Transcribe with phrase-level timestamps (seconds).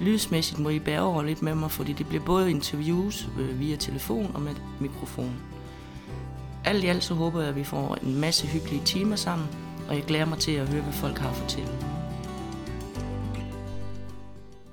[0.00, 3.76] Lydsmæssigt må I bære over lidt med mig, fordi det bliver både interviews øh, via
[3.76, 5.36] telefon og med mikrofon.
[6.64, 9.48] Alt i alt så håber jeg, at vi får en masse hyggelige timer sammen,
[9.88, 11.72] og jeg glæder mig til at høre, hvad folk har at fortælle.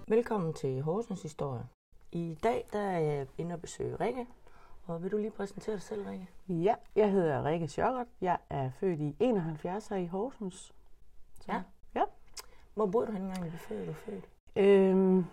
[0.07, 1.63] Velkommen til Horsens Historie.
[2.11, 4.25] I dag der er jeg inde og besøge Rikke,
[4.87, 6.27] og vil du lige præsentere dig selv, Rikke?
[6.47, 8.07] Ja, jeg hedder Rikke Sjøgert.
[8.21, 10.73] Jeg er født i 71 her i Horsens.
[11.41, 11.51] Så.
[11.51, 11.61] Ja.
[11.95, 12.01] Ja.
[12.73, 13.87] Hvor boede du henne, engang du blev født?
[13.87, 14.29] Du født?
[14.55, 15.25] Øhm,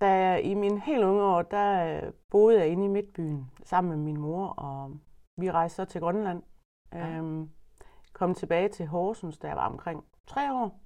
[0.00, 3.90] da jeg, i mine helt unge år, der øh, boede jeg inde i Midtbyen sammen
[3.90, 4.96] med min mor, og
[5.36, 6.42] vi rejste så til Grønland.
[6.92, 7.16] Ja.
[7.16, 7.50] Øhm,
[8.12, 10.80] kom tilbage til Horsens, da jeg var omkring tre år.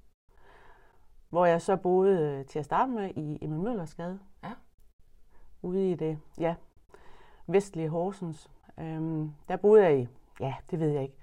[1.30, 4.18] Hvor jeg så boede øh, til at starte med i Emil Møllers Gade.
[4.44, 4.52] Ja.
[5.62, 6.54] Ude i det, ja,
[7.46, 8.50] vestlige Horsens.
[8.78, 10.08] Øhm, der boede jeg i,
[10.41, 11.16] ja, det ved jeg ikke,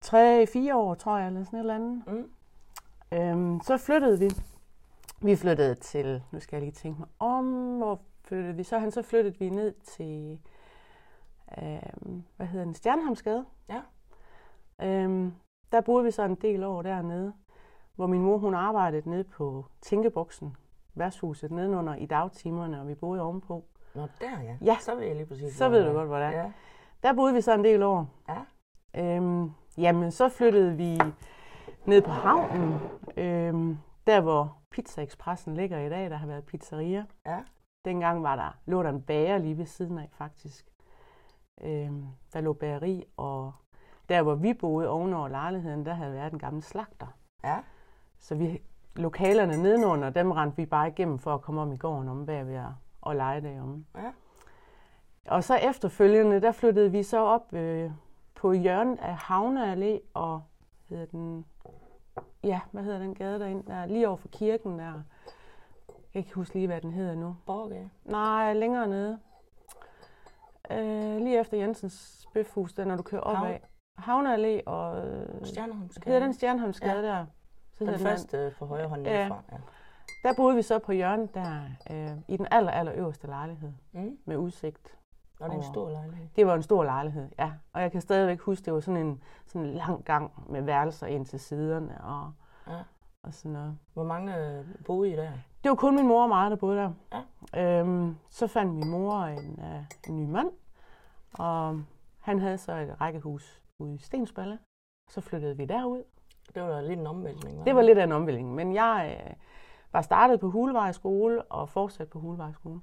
[0.00, 2.02] tre-fire år, tror jeg, eller sådan et eller andet.
[2.06, 2.30] Mm.
[3.18, 4.30] Øhm, så flyttede vi.
[5.20, 8.90] Vi flyttede til, nu skal jeg lige tænke mig om, hvor flyttede vi så hen?
[8.90, 10.38] Så flyttede vi ned til,
[11.58, 13.44] øhm, hvad hedder den, Stjernhamsgade.
[13.68, 13.80] Ja.
[14.82, 15.34] Øhm,
[15.72, 17.32] der boede vi så en del år dernede,
[17.94, 20.56] hvor min mor hun arbejdede nede på Tænkeboksen,
[20.94, 23.64] værtshuset nedenunder i dagtimerne, og vi boede ovenpå.
[23.94, 24.56] Nå, der ja.
[24.64, 24.76] Ja.
[24.80, 26.30] Så ved jeg lige præcis, Så ved du godt, hvor det er.
[26.30, 26.52] Ja.
[27.02, 28.08] Der boede vi så en del år.
[28.28, 29.16] Ja.
[29.16, 31.00] Øhm, jamen, så flyttede vi
[31.84, 32.74] ned på havnen,
[33.16, 37.04] øhm, der hvor Pizza Expressen ligger i dag, der har været pizzeria.
[37.26, 37.38] Ja.
[37.84, 40.66] Dengang var der, lå der en bager lige ved siden af, faktisk.
[41.60, 43.52] Øhm, der lå bageri, og
[44.08, 47.06] der hvor vi boede ovenover lejligheden, der havde været en gammel slagter.
[47.44, 47.58] Ja.
[48.18, 48.62] Så vi,
[48.96, 52.58] lokalerne nedenunder, dem rendte vi bare igennem for at komme om i gården om bagved
[52.58, 53.86] og, og lege derom.
[53.94, 54.12] Ja.
[55.26, 57.90] Og så efterfølgende, der flyttede vi så op øh,
[58.34, 60.42] på hjørnet af Havne Allé og
[60.88, 61.44] hedder den,
[62.46, 64.84] ja, hvad hedder den gade derinde, der, lige over for kirken der.
[65.96, 67.36] Jeg kan ikke huske lige, hvad den hedder nu.
[67.46, 67.90] Borgade.
[68.04, 69.18] Nej, længere nede.
[70.70, 73.56] Øh, lige efter Jensens Bøfhus, der når du kører opad.
[73.98, 75.06] Havne Allé og...
[75.06, 76.04] Øh, Stjerneholmsgade.
[76.12, 77.02] hedder den Stjernholmsgade Ja.
[77.02, 77.26] der?
[77.74, 79.18] Så Den hedder første på højre hånd Ja.
[79.18, 79.42] nedefra.
[79.52, 79.56] Ja.
[80.28, 84.18] Der boede vi så på hjørnet der, øh, i den aller, aller øverste lejlighed Mm.
[84.24, 84.96] med udsigt
[85.40, 85.72] Og det er en Over.
[85.72, 86.28] stor lejlighed.
[86.36, 87.52] Det var en stor lejlighed, ja.
[87.72, 91.06] Og jeg kan stadigvæk huske, det var sådan en, sådan en lang gang med værelser
[91.06, 92.32] ind til siderne og,
[92.66, 92.78] Ja.
[93.22, 93.78] og sådan noget.
[93.94, 95.30] Hvor mange øh, boede I der?
[95.64, 96.92] Det var kun min mor og mig, der boede der.
[97.54, 97.80] Ja.
[97.80, 100.50] Øhm, så fandt min mor en, øh, en ny mand,
[101.38, 101.82] og
[102.20, 104.58] han havde så et rækkehus ude i Stensballe.
[105.10, 106.02] Så flyttede vi derud.
[106.54, 107.64] Det var lidt en omvæltning, hva'?
[107.64, 109.32] Det var lidt af en omvæltning, men jeg øh,
[109.92, 112.80] var startet på Hulevej skole og fortsat på Hulevej skole.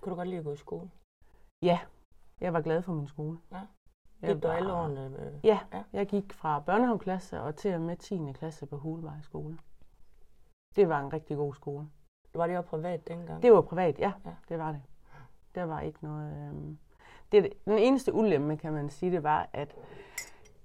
[0.00, 0.90] Kunne du godt lide at gå i skole?
[1.62, 1.78] Ja,
[2.40, 3.38] jeg var glad for min skole.
[3.52, 3.60] Ja.
[4.32, 5.04] Gik du alle årene?
[5.04, 5.82] Øh, Ja, Ja.
[5.92, 8.32] jeg gik fra børnehaveklasse og til og med 10.
[8.32, 9.58] klasse på Hulevej skole.
[10.76, 11.86] Det var en rigtig god skole.
[12.34, 13.42] var det jo privat dengang?
[13.42, 14.30] Det var privat, ja, Ja.
[14.48, 14.80] det var det.
[15.54, 16.48] Der var ikke noget...
[16.48, 16.78] Øhm...
[17.32, 19.74] Det, den eneste ulempe, kan man sige, det var, at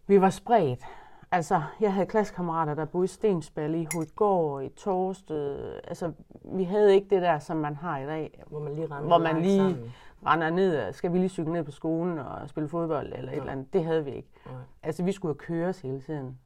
[0.08, 0.84] vi var spredt.
[1.32, 5.80] Altså, jeg havde klassekammerater, der boede i Stensballe, i Hovedgård, i Torsted.
[5.84, 6.14] Altså,
[6.46, 9.18] vi havde ikke det der, som man har i dag, Hvor man lige rendte Hvor
[9.18, 9.94] man lige- sammen.
[10.26, 13.26] Render ned, og skal vi lige cykle ned på skolen og spille fodbold eller et
[13.26, 13.34] Nej.
[13.36, 13.74] eller andet.
[13.74, 14.30] Det havde vi ikke.
[14.46, 14.56] Nej.
[14.84, 16.40] Altså, vi skulle jo køres hele tiden.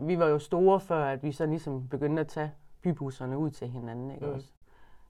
[0.00, 2.52] Uh, vi var jo store, før at vi så ligesom begyndte at tage
[2.82, 4.32] bybusserne ud til hinanden, ikke Mm.
[4.32, 4.48] også?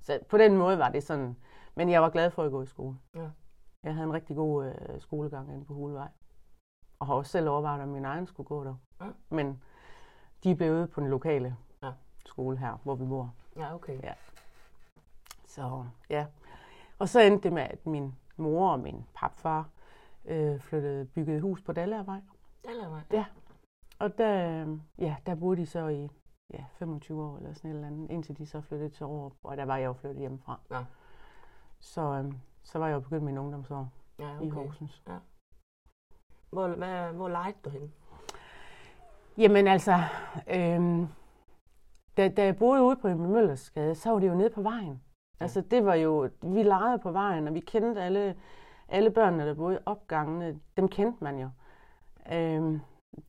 [0.00, 1.36] Så på den måde var det sådan.
[1.74, 2.96] Men jeg var glad for at gå i skole.
[3.14, 3.28] Ja.
[3.82, 6.08] Jeg havde en rigtig god uh, skolegang inde på Hulevej.
[6.98, 8.74] Og har også selv overvejet, om min egen skulle gå der.
[9.00, 9.06] Ja.
[9.30, 9.62] Men
[10.44, 11.90] de blev ude på den lokale Ja.
[12.26, 13.34] skole her, hvor vi bor.
[13.56, 13.98] Ja, okay.
[14.02, 14.12] Ja.
[15.46, 16.26] Så ja.
[17.02, 19.68] Og så endte det med, at min mor og min papfar
[20.24, 22.20] øh, flyttede, byggede hus på Dallervej.
[22.64, 23.02] Mig.
[23.12, 23.24] Ja.
[23.98, 24.66] Og der,
[24.98, 26.08] ja, der boede de så i
[26.52, 29.56] ja, 25 år eller sådan et eller andet, indtil de så flyttede til Aarup, og
[29.56, 30.60] der var jeg jo flyttet hjemmefra.
[30.70, 30.84] Ja.
[31.80, 32.32] Så, øh,
[32.62, 33.88] så var jeg jo begyndt min ungdomsår
[34.18, 34.46] Ja, okay.
[34.46, 34.48] i.
[34.48, 35.02] Horsens.
[36.50, 37.92] Hvor, hvad, hvor legede du hen?
[39.38, 39.92] Jamen altså,
[40.48, 41.08] øh,
[42.16, 44.62] da, da jeg boede ude på Emil Møllers Gade, så var det jo nede på
[44.62, 45.02] vejen.
[45.40, 48.34] Altså det var jo, vi legede på vejen, og vi kendte alle,
[48.88, 51.48] alle børnene, der boede i opgangene, dem kendte man jo.
[52.32, 52.78] Øh,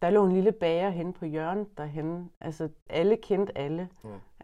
[0.02, 2.32] der lå en lille bager hen på hjørnet derhen.
[2.42, 3.90] Altså alle kendte alle,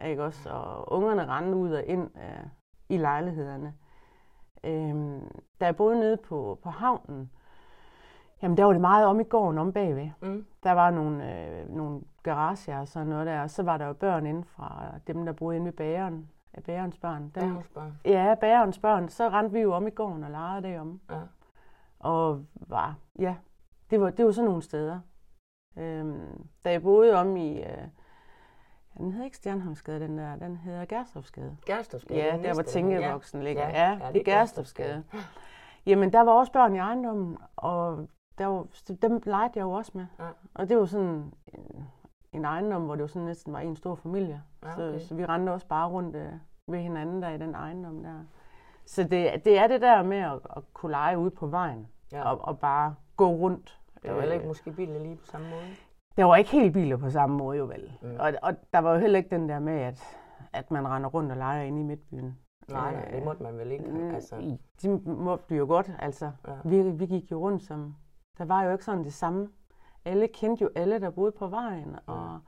[0.00, 0.06] Ja.
[0.06, 0.50] ikke også?
[0.50, 2.44] Og ungerne rendte ud og ind øh,
[2.88, 3.74] i lejlighederne.
[4.64, 5.20] Øhm,
[5.60, 7.30] da jeg boede nede på, på havnen,
[8.42, 10.10] jamen der var det meget om i gården om bagved.
[10.22, 10.46] Mm.
[10.62, 13.92] Der var nogle, øh, nogle garager og sådan noget der, og så var der jo
[13.92, 17.22] børn inden fra dem, der boede inde ved bageren, af bagerens børn.
[17.22, 18.00] Dem, Bærens børn.
[18.04, 19.08] Ja, bagerens børn.
[19.08, 21.00] Så rendte vi jo om i gården og legede derom.
[21.10, 21.20] Ja.
[21.98, 23.34] Og var, ja,
[23.90, 25.00] det var, det var sådan nogle steder.
[25.76, 27.78] Øhm, da jeg boede om i, øh, ja,
[28.98, 31.56] den hedder ikke Stjernholmsgade, den der, den hedder Gerstofsgade.
[31.66, 32.20] Gerstofsgade.
[32.20, 32.72] Ja, den der hvor næste.
[32.78, 33.68] tænkeboksen ligger.
[33.68, 35.04] Ja, Ja, ja, ja, det det er er Gerstofsgade.
[35.86, 38.08] Jamen, der var også børn i ejendommen, og
[38.38, 38.66] der var,
[39.02, 40.06] dem legede jeg jo også med.
[40.18, 40.24] Ja.
[40.54, 41.32] Og det var sådan
[42.32, 44.42] en, en ejendom, hvor det jo sådan næsten var en stor familie.
[44.64, 44.98] Ja, så, okay.
[44.98, 46.32] så vi rendte også bare rundt øh,
[46.68, 48.14] ved hinanden der i den ejendom der.
[48.86, 52.30] Så det, det er det der med at, at kunne lege ude på vejen, Ja.
[52.30, 53.80] og, og bare gå rundt.
[54.02, 55.62] Der var heller ikke Øh, måske biler lige på samme måde.
[56.16, 57.92] der var ikke helt biler på samme måde jo vel.
[58.02, 58.16] Mm.
[58.18, 60.00] Og, og der var jo heller ikke den der med, at,
[60.52, 62.38] at man render rundt og leger inde i midtbyen.
[62.68, 63.84] Nej, nej, det Øh, måtte man vel ikke.
[63.84, 66.30] Mm, Altså, De måtte jo godt, altså.
[66.48, 66.52] Ja.
[66.64, 67.94] Vi, vi gik jo rundt som...
[68.38, 69.48] Der var jo ikke sådan det samme.
[70.04, 71.96] Alle kendte jo alle, der boede på vejen.
[72.06, 72.40] Og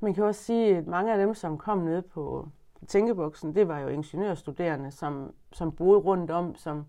[0.00, 2.48] man kan også sige, at mange af dem, som kom ned på
[2.88, 6.86] tænkeboksen, det var jo ingeniørstuderende, som, som boede rundt om, som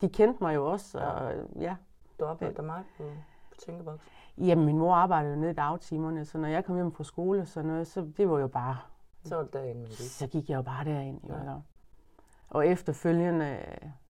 [0.00, 0.98] de kendte mig jo også.
[0.98, 1.76] Og, ja.
[2.20, 3.02] du arbejdede der meget på,
[3.50, 4.04] på tænkeboks.
[4.38, 7.46] Jamen, min mor arbejdede jo nede i dagtimerne, så når jeg kom hjem fra skole,
[7.46, 8.76] så noget, så det var jo bare
[9.24, 11.20] Så var det derinde, så gik jeg jo bare derind.
[11.28, 11.50] Jo, Ja.
[11.50, 11.56] ja.
[12.50, 13.64] Og efterfølgende,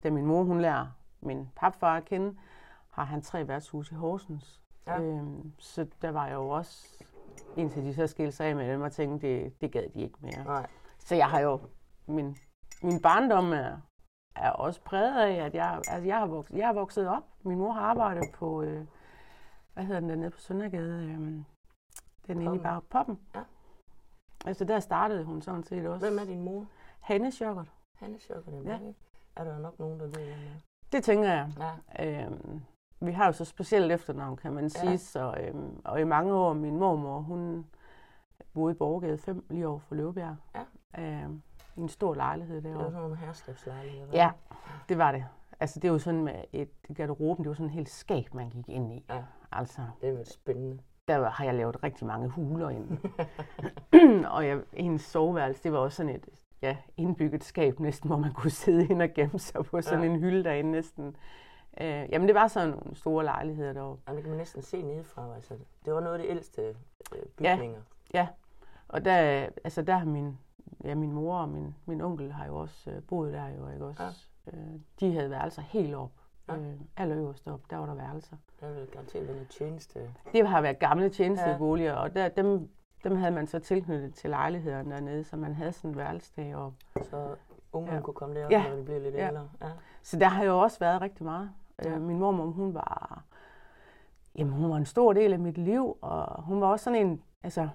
[0.04, 0.86] da min mor hun lærer
[1.20, 2.36] min papfar at kende,
[2.90, 4.60] har han tre værtshus i Horsens.
[4.88, 5.00] Ja.
[5.00, 7.04] Øhm, så der var jeg jo også,
[7.56, 10.18] indtil de så skilte sig af med dem, og tænkte, det, det gad de ikke
[10.20, 10.44] mere.
[10.44, 10.66] Nej.
[10.98, 11.60] Så jeg har jo,
[12.06, 12.36] min,
[12.82, 13.76] min barndom er,
[14.36, 17.24] er også præget af, at jeg, altså jeg, har vokset, jeg har vokset op.
[17.42, 18.86] Min mor har arbejdet på, øh,
[19.74, 21.04] hvad hedder den der nede på Søndergade?
[21.04, 21.44] Øh,
[22.26, 22.62] den inde i Poppen.
[22.62, 23.18] bare poppen.
[23.34, 23.42] Ja.
[24.46, 26.06] Altså der startede hun sådan set også.
[26.06, 26.66] Hvem er din mor?
[27.00, 27.72] Hanne Schockert.
[27.94, 28.70] Hanne Schokker, det Ja.
[28.70, 28.92] ja.
[29.36, 30.36] Er der nok nogen, der ved, hvem?
[30.92, 31.52] Det tænker jeg.
[31.98, 32.24] Ja.
[32.24, 32.62] Øhm,
[33.00, 34.90] vi har jo så specielt efternavn, kan man sige.
[34.90, 34.96] Ja.
[34.96, 37.66] Så, øhm, og i mange år, min mormor, hun
[38.54, 40.36] boede i Borgade 5, lige over for Løvebjerg.
[40.54, 41.02] Ja.
[41.24, 41.42] Øhm,
[41.76, 42.90] I en stor lejlighed Det var derovre.
[42.90, 44.06] sådan nogle herskabslejligheder.
[44.12, 44.30] Ja,
[44.88, 45.24] det var det.
[45.60, 48.68] Altså, det var sådan med et garderoben, det var sådan en helt skab, man gik
[48.68, 49.04] ind i.
[49.10, 49.22] Ja.
[49.52, 50.78] Altså, Det vel spændende.
[51.08, 52.98] der har jeg lavet rigtig mange huler ind.
[54.36, 56.28] og jeg, hendes soveværelse, det var også sådan et
[56.62, 60.10] ja, indbygget skab næsten, hvor man kunne sidde ind og gemme sig på sådan Ja.
[60.10, 61.16] en hylde derinde næsten.
[61.80, 64.02] Øh, jamen, det var sådan nogle store lejligheder deroppe.
[64.08, 65.34] Jamen, det kan man næsten se nedefra.
[65.34, 65.54] Altså,
[65.84, 67.80] det var noget af de ældste øh, bygninger.
[68.88, 70.38] Og der, altså der har min,
[70.84, 73.84] ja, min mor og min, min onkel har jo også øh, boet der jo, ikke
[73.86, 74.02] også?
[74.46, 74.52] Ja.
[74.58, 76.10] Øh, de havde værelser helt op.
[76.48, 76.54] Ja.
[76.54, 76.60] Ja.
[76.60, 78.36] Øh, allerøverst op, der var der værelser.
[78.60, 80.10] Der vil garanteret være noget tjeneste.
[80.32, 81.98] Det har været gamle tjenesteboliger, ja.
[81.98, 82.70] og der, dem,
[83.04, 86.76] dem havde man så tilknyttet til lejlighederne dernede, så man havde sådan en værelse deroppe.
[87.02, 87.34] Så
[87.72, 88.00] ungen Ja.
[88.00, 88.68] kunne komme derop, Ja.
[88.68, 89.28] når de blev lidt Ja.
[89.28, 89.48] ældre.
[89.62, 89.70] Ja.
[90.02, 91.50] Så der har jo også været rigtig meget.
[91.84, 91.90] Ja.
[91.90, 93.22] Øh, min mormor, hun var,
[94.38, 97.22] jamen, hun var en stor del af mit liv, og hun var også sådan en,
[97.42, 97.68] altså,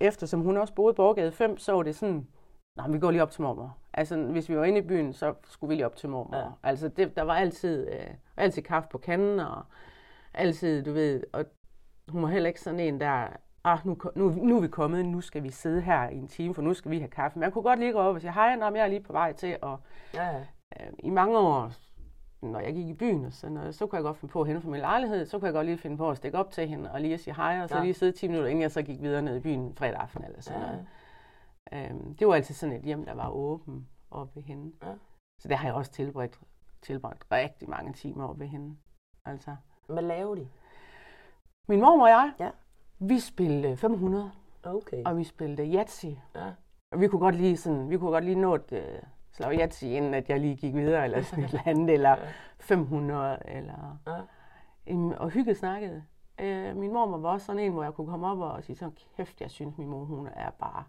[0.00, 2.26] eftersom hun også boede i Borgade 5, så var det sådan,
[2.76, 3.76] nej, vi går lige op til mormor.
[3.92, 6.36] Altså, hvis vi var inde i byen, så skulle vi lige op til mormor.
[6.36, 6.46] Ja.
[6.62, 8.06] Altså, det, der var altid, øh,
[8.36, 9.62] altid kaffe på kanden, og
[10.34, 11.44] altid, du ved, og
[12.08, 13.26] hun var heller ikke sådan en, der,
[13.64, 16.54] ah, nu, nu, nu er vi kommet, nu skal vi sidde her i en time,
[16.54, 17.38] for nu skal vi have kaffe.
[17.38, 19.12] Men jeg kunne godt lige gå op og sige, hej, men jeg er lige på
[19.12, 19.76] vej til Ja,
[20.14, 20.38] ja.
[20.80, 21.70] øh, i mange år,
[22.52, 24.46] når jeg gik i byen og sådan noget, så kunne jeg godt finde på at
[24.46, 26.68] hente fra min lejlighed, så kunne jeg godt lige finde på at stikke op til
[26.68, 27.82] hende og lige at sige hej, og så Ja.
[27.82, 30.40] lige sidde 10 minutter, inden jeg så gik videre ned i byen fredag aften eller
[30.40, 30.66] sådan Ja.
[30.66, 30.86] noget.
[31.72, 34.72] Øhm, det var altid sådan et hjem, der var åben oppe ved hende.
[34.82, 34.92] Ja.
[35.40, 36.40] Så det har jeg også tilbragt,
[36.82, 38.76] tilbragt rigtig mange timer oppe ved hende.
[39.24, 40.48] Altså, Hvad laver de?
[41.68, 42.50] min mor og jeg, Ja.
[42.98, 44.30] vi spillede 500,
[44.64, 45.02] Okay.
[45.06, 46.22] og vi spillede Yahtzee.
[46.34, 46.52] Ja.
[46.92, 48.72] Og vi kunne godt lige sådan, vi kunne godt lige nå et
[49.34, 52.10] uh, slag Yahtzee, inden at jeg lige gik videre, eller sådan et eller andet, eller
[52.18, 52.26] Ja.
[52.60, 53.98] 500, eller...
[54.06, 54.12] Ja.
[54.86, 56.02] Øhm, og hygget snakkede.
[56.40, 58.94] Øh, min mor var også sådan en, hvor jeg kunne komme op og sige sådan,
[59.16, 60.84] kæft, jeg synes, min mor, hun er bare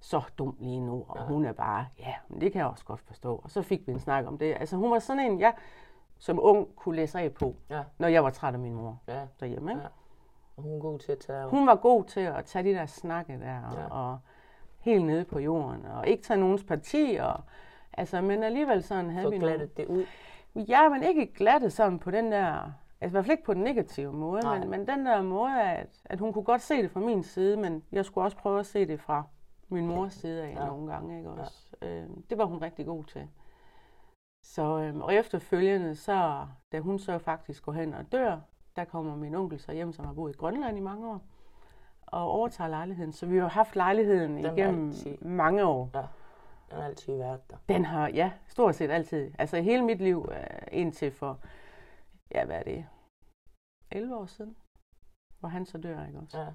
[0.00, 1.24] så dum lige nu, og Ja.
[1.24, 3.40] hun er bare, ja, men det kan jeg også godt forstå.
[3.44, 4.56] Og så fik vi en snak om det.
[4.60, 5.54] Altså, hun var sådan en, jeg
[6.18, 7.82] som ung kunne læse af på, Ja.
[7.98, 9.20] når jeg var træt af min mor Ja.
[9.40, 9.70] derhjemme.
[9.70, 9.82] Ikke?
[9.82, 9.88] Ja.
[10.56, 11.48] Og hun er god til at tage...
[11.48, 13.86] Hun var god til at tage de der snakke der, ja.
[13.90, 14.18] og
[14.80, 17.40] helt nede på jorden, og ikke tage nogens parti, og,
[17.92, 20.04] altså, men alligevel sådan havde få vi glattet det ud.
[20.54, 23.62] Ja, men ikke glattet sådan på den der, altså i hvert fald ikke på den
[23.62, 24.58] negative måde, Nej.
[24.58, 27.56] men, men den der måde, at, at hun kunne godt se det fra min side,
[27.56, 29.22] men jeg skulle også prøve at se det fra
[29.68, 30.66] min mors side af Ja.
[30.66, 31.66] nogle gange, ikke også?
[31.82, 31.86] Ja.
[32.02, 33.28] Øh, det var hun rigtig god til.
[34.44, 38.38] Så, øh, og efterfølgende, så, da hun så faktisk går hen og dør,
[38.76, 41.20] der kommer min onkel så hjem, som har boet i Grønland i mange år,
[42.06, 43.12] og overtager lejligheden.
[43.12, 45.90] Så vi har haft lejligheden Den igennem altid- mange år.
[45.94, 46.02] Ja.
[46.72, 47.56] Den har altid været der.
[47.68, 49.32] Den har, ja, stort set altid.
[49.38, 50.38] Altså hele mit liv, øh,
[50.72, 51.40] indtil for,
[52.34, 52.86] ja, hvad er det,
[53.90, 54.56] 11 år siden,
[55.40, 56.38] hvor han så dør, ikke også?
[56.40, 56.46] Ja.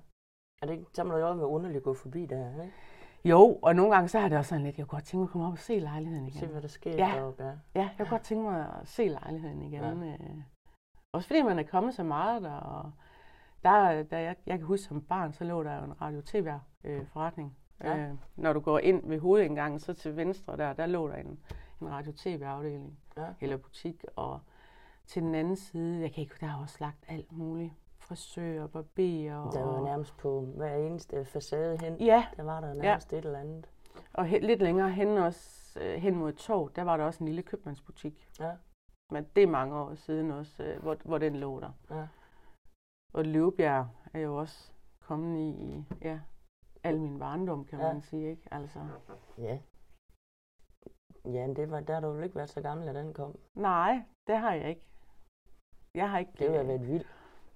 [0.62, 2.74] Er det ikke, så må det jo være underligt at gå forbi der, ikke?
[3.26, 5.26] Jo, og nogle gange så har det også sådan lidt, jeg kunne godt tænke mig
[5.28, 6.40] at komme op og se lejligheden igen.
[6.40, 7.12] Se, hvad der sker Ja.
[7.16, 7.50] deroppe, ja.
[7.50, 9.82] Ja, jeg kunne godt tænke mig at se lejligheden igen.
[9.82, 10.06] Ja.
[10.12, 10.18] Ja.
[11.14, 12.92] Også fordi man er kommet så meget der, og
[13.64, 17.58] der, der jeg, jeg kan huske som barn, så lå der jo en radio-tv-forretning.
[17.84, 17.98] Ja.
[17.98, 21.40] Øh, når du går ind ved hovedindgangen, så til venstre der, der lå der en,
[21.82, 23.28] en radio-tv-afdeling, Ja.
[23.42, 24.40] eller butik, og
[25.06, 27.74] til den anden side, jeg kan ikke, der er også lagt alt muligt.
[28.00, 31.96] Frisører, barberer, Der var nærmest på hver eneste facade hen.
[32.00, 33.70] ja, Der var der nærmest et eller andet.
[34.14, 37.26] og he, lidt længere hen også, øh, hen mod torv, der var der også en
[37.26, 38.30] lille købmandsbutik.
[38.40, 38.52] Ja.
[39.12, 41.72] Men det er mange år siden også, øh, hvor, hvor den lå der.
[41.92, 42.08] Ja.
[43.14, 46.20] Og Løvbjerg er jo også kommet i ja,
[46.88, 47.94] al min barndom, kan Ja.
[47.94, 48.42] man sige, ikke?
[48.52, 48.80] Altså,
[49.38, 49.58] Ja.
[51.26, 53.36] Ja, men det var, der har du vel ikke været så gammel, at den kom.
[53.56, 54.82] nej, det har jeg ikke.
[55.96, 56.32] Jeg har ikke...
[56.40, 57.08] Det har øh, været vildt.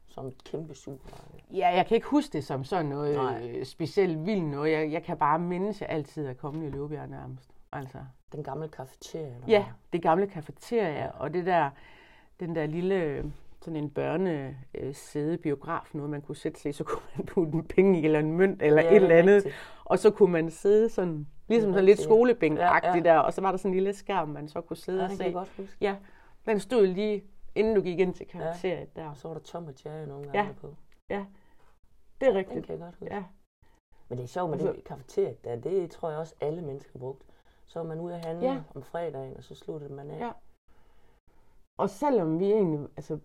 [0.07, 1.39] Som et kæmpe supermarked.
[1.51, 3.49] Ja, jeg kan ikke huske det som sådan noget Nej.
[3.49, 4.71] øh, specielt vildt noget.
[4.71, 7.51] Jeg, jeg kan bare mindes, at jeg altid er kommet i Løvbjerg nærmest.
[7.71, 7.97] Altså,
[8.31, 9.35] Den gamle kafeteria.
[9.47, 11.69] ja, det gamle kafeteria, og det der,
[12.39, 13.25] den der lille, øh,
[13.61, 14.93] sådan en børne øh,
[15.37, 18.19] biograf, noget man kunne sætte sig i, så kunne man putte en penge i, eller
[18.19, 19.35] en mønt, eller Ja, et er eller andet.
[19.35, 19.55] rigtigt.
[19.85, 22.73] Og så kunne man sidde sådan, ligesom sådan lidt rigtigt, ja.
[22.87, 22.99] Ja, ja.
[23.03, 25.09] der, og så var der sådan en lille skærm, man så kunne sidde Ja, og
[25.09, 25.33] kan jeg se.
[25.33, 25.77] godt huske.
[25.81, 25.95] Ja,
[26.45, 27.23] den stod lige,
[27.55, 29.09] inden du gik ind til kafeteriet der.
[29.09, 30.37] Og så var der Tom og Jerry nogle Ja.
[30.37, 30.75] gange på.
[31.09, 31.25] Det er
[32.21, 32.65] Den rigtigt.
[32.65, 33.13] kan jeg godt huske.
[33.15, 33.23] Ja.
[34.09, 35.55] Men det er sjovt med Altså- det kafeteria der.
[35.55, 37.23] Det tror jeg også alle mennesker brugt.
[37.65, 38.61] Så var man ude at handle Ja.
[38.75, 40.19] om fredagen, og så sluttede man af.
[40.19, 40.31] Ja.
[41.79, 43.19] Og selvom vi egentlig, altså,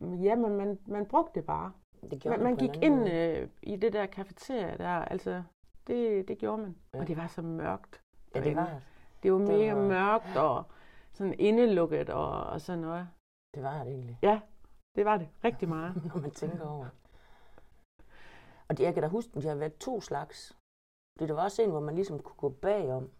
[0.00, 1.72] ja, men man, man brugte det bare.
[2.10, 5.42] Det gjorde Man, man gik ind øh, i det der kafeteria der, altså,
[5.86, 6.76] det, det gjorde man.
[6.94, 7.00] Ja.
[7.00, 8.02] Og det var så mørkt.
[8.34, 8.82] Ja, det var det.
[9.22, 10.64] Det var det mega var- mørkt og
[11.12, 13.08] sådan indelukket og, og sådan noget.
[13.54, 14.40] Det var det egentlig, Ja,
[14.96, 15.28] det var det.
[15.44, 15.96] Rigtig meget.
[16.14, 16.86] når man tænker over.
[18.68, 20.58] Og det, jeg kan da huske, at de har været to slags.
[21.18, 23.10] Det der var også en, hvor man ligesom kunne gå bagom.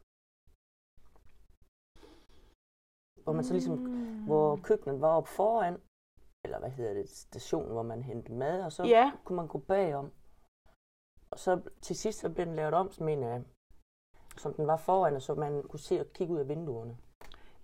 [3.25, 4.25] Hvor man så ligesom, Mm.
[4.25, 5.81] hvor køkkenet var op foran,
[6.45, 9.59] eller hvad hedder det, stationen, hvor man hentede mad, og så Ja, kunne man gå
[9.59, 10.11] bagom.
[11.31, 13.43] Og så til sidst så blev den lavet om, som en af,
[14.39, 16.97] som den var foran, og så man kunne se og kigge ud af vinduerne.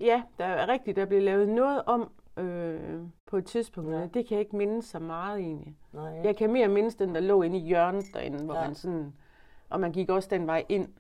[0.00, 0.97] ja, der er rigtigt.
[0.97, 3.90] Der blev lavet noget om øh, på et tidspunkt.
[3.90, 3.99] Ja.
[3.99, 4.06] Ja.
[4.06, 5.76] Det kan jeg ikke mindes så meget egentlig.
[5.92, 8.61] Nej, Jeg kan mere mindes den, der lå inde i hjørnet derinde, hvor Ja.
[8.61, 8.66] ja.
[8.66, 9.14] man sådan...
[9.71, 10.95] Og man gik også den vej ind,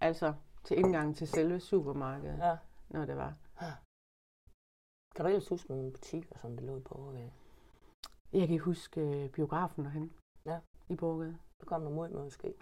[0.00, 0.32] altså
[0.64, 2.48] til indgangen til selve supermarkedet, ja.
[2.48, 2.56] ja.
[2.88, 3.34] når det var.
[5.14, 7.30] Kan du ellers huske nogle butikker, som det lå i Borgergade?
[8.32, 10.12] Jeg kan huske øh, biografen derhen
[10.46, 10.58] Ja.
[10.88, 11.36] i Borgade.
[11.60, 12.54] Der kom der mod måske.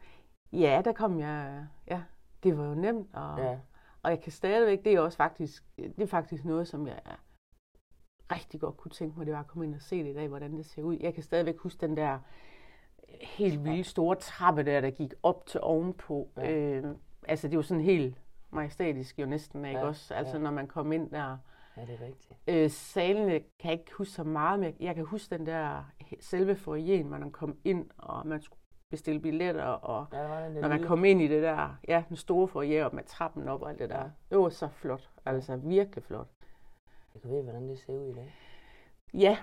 [0.52, 1.66] Ja, der kom jeg...
[1.86, 2.02] Ja,
[2.42, 3.58] det var jo nemt, og, Ja.
[4.02, 4.84] og jeg kan stadigvæk...
[4.84, 7.00] Det er også faktisk, det er faktisk noget, som jeg
[8.32, 10.28] rigtig godt kunne tænke mig, det var at komme ind og se det i dag,
[10.28, 10.96] hvordan det ser ud.
[11.00, 12.18] Jeg kan stadigvæk huske den der
[13.20, 16.28] helt vildt store trappe der, der gik op til ovenpå.
[16.36, 16.52] Ja.
[16.52, 16.94] Øh,
[17.28, 18.16] altså, det er jo sådan helt
[18.50, 20.14] majestætisk jo næsten, ikke Ja, også?
[20.14, 20.42] Altså, ja.
[20.42, 21.38] når man kom ind der.
[21.80, 22.34] Ja, det er rigtigt.
[22.48, 25.84] Øh, salene kan jeg ikke huske så meget, men jeg kan huske den der
[26.20, 28.60] selve foyeren, hvor man kom ind, og man skulle
[28.90, 32.48] bestille billetter, og Ja, når man lille- kom ind i det der, ja, den store
[32.48, 34.10] foyer op med trappen op og alt det der.
[34.30, 36.28] Det var så flot, altså virkelig flot.
[37.14, 38.34] Jeg kan vide, hvordan det ser ud i dag.
[39.14, 39.38] Ja,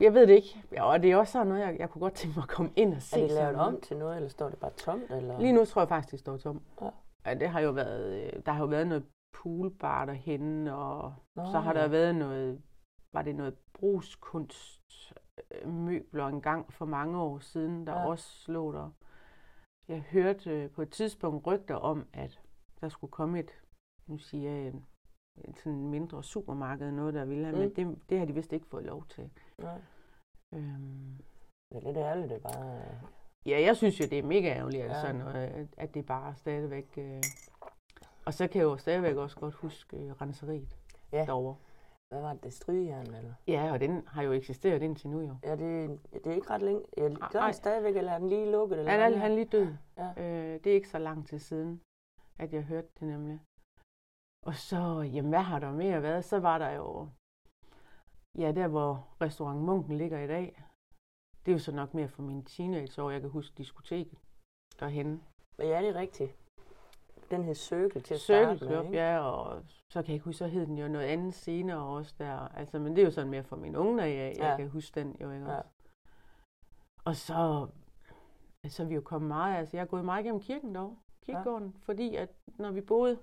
[0.00, 0.62] jeg ved det ikke.
[0.72, 2.72] Ja, og det er også sådan noget, jeg, jeg kunne godt tænke mig at komme
[2.76, 3.16] ind og se.
[3.20, 5.10] Er det lavet om til noget, eller står det bare tomt?
[5.10, 5.40] Eller?
[5.40, 6.62] Lige nu tror jeg faktisk, det står tom.
[6.82, 6.88] Ja.
[7.26, 11.44] Ja, det har jo været, øh, der har jo været noget poolbar derhenne, og Nå,
[11.44, 12.62] så har der været noget,
[13.12, 15.12] var det noget brugskunst
[15.66, 18.06] møbler en gang for mange år siden, der Ja.
[18.06, 18.90] også lå der.
[19.88, 22.40] Jeg hørte øh, på et tidspunkt rygter om, at
[22.80, 23.50] der skulle komme et,
[24.06, 24.86] nu siger jeg, en,
[25.44, 27.60] et sådan mindre supermarked, noget der ville have, mm.
[27.62, 29.30] Men det, det har de vist ikke fået lov til.
[29.58, 29.80] Nej.
[30.54, 31.16] Øhm,
[31.72, 32.82] Det er lidt ærgerligt, det er bare...
[33.46, 34.88] Ja, jeg synes jo, det er mega ærgerligt, Ja.
[34.92, 36.94] altså, at- at det bare stadigvæk...
[36.98, 37.22] Øh...
[38.26, 40.76] Og så kan jeg jo stadigvæk også godt huske øh, renseriet
[41.12, 41.24] Ja.
[41.26, 41.56] derovre.
[42.08, 42.44] Hvad var det?
[42.44, 43.34] det strygejern, eller?
[43.46, 45.36] Ja, og den har jo eksisteret indtil nu jo.
[45.44, 46.82] Ja, det, det er ikke ret længe.
[46.96, 48.78] Jeg gør den stadigvæk, eller er den lige lukket?
[48.78, 49.74] Eller Han hvad er, han lige død.
[49.98, 50.08] Ja.
[50.16, 51.80] Øh, det er ikke så lang tid siden,
[52.38, 53.40] at jeg hørte det nemlig.
[54.46, 56.24] Og så, jamen hvad har der mere været?
[56.24, 57.08] Så var der jo,
[58.38, 60.62] ja, der hvor restaurant Munken ligger i dag.
[61.46, 63.10] Det er jo så nok mere for mine teenageår.
[63.10, 64.18] Jeg kan huske diskoteket
[64.80, 65.20] derhenne.
[65.58, 66.36] Men ja, det er rigtigt.
[67.36, 68.96] Den hed Circle til at Circle starte med, Club, ikke?
[68.98, 72.14] ja, og så kan jeg ikke huske, så hed den jo noget andet senere også
[72.18, 72.38] der.
[72.48, 74.56] Altså, men det er jo sådan mere for mine unge, jeg, jeg Ja.
[74.56, 75.56] kan huske den jo, ikke Ja.
[75.56, 75.68] også?
[77.04, 77.66] Og så,
[78.68, 80.98] så er vi jo kommet meget, altså jeg er gået meget gennem kirken dog.
[81.26, 81.78] kirkegården, ja.
[81.82, 83.18] fordi at når vi boede,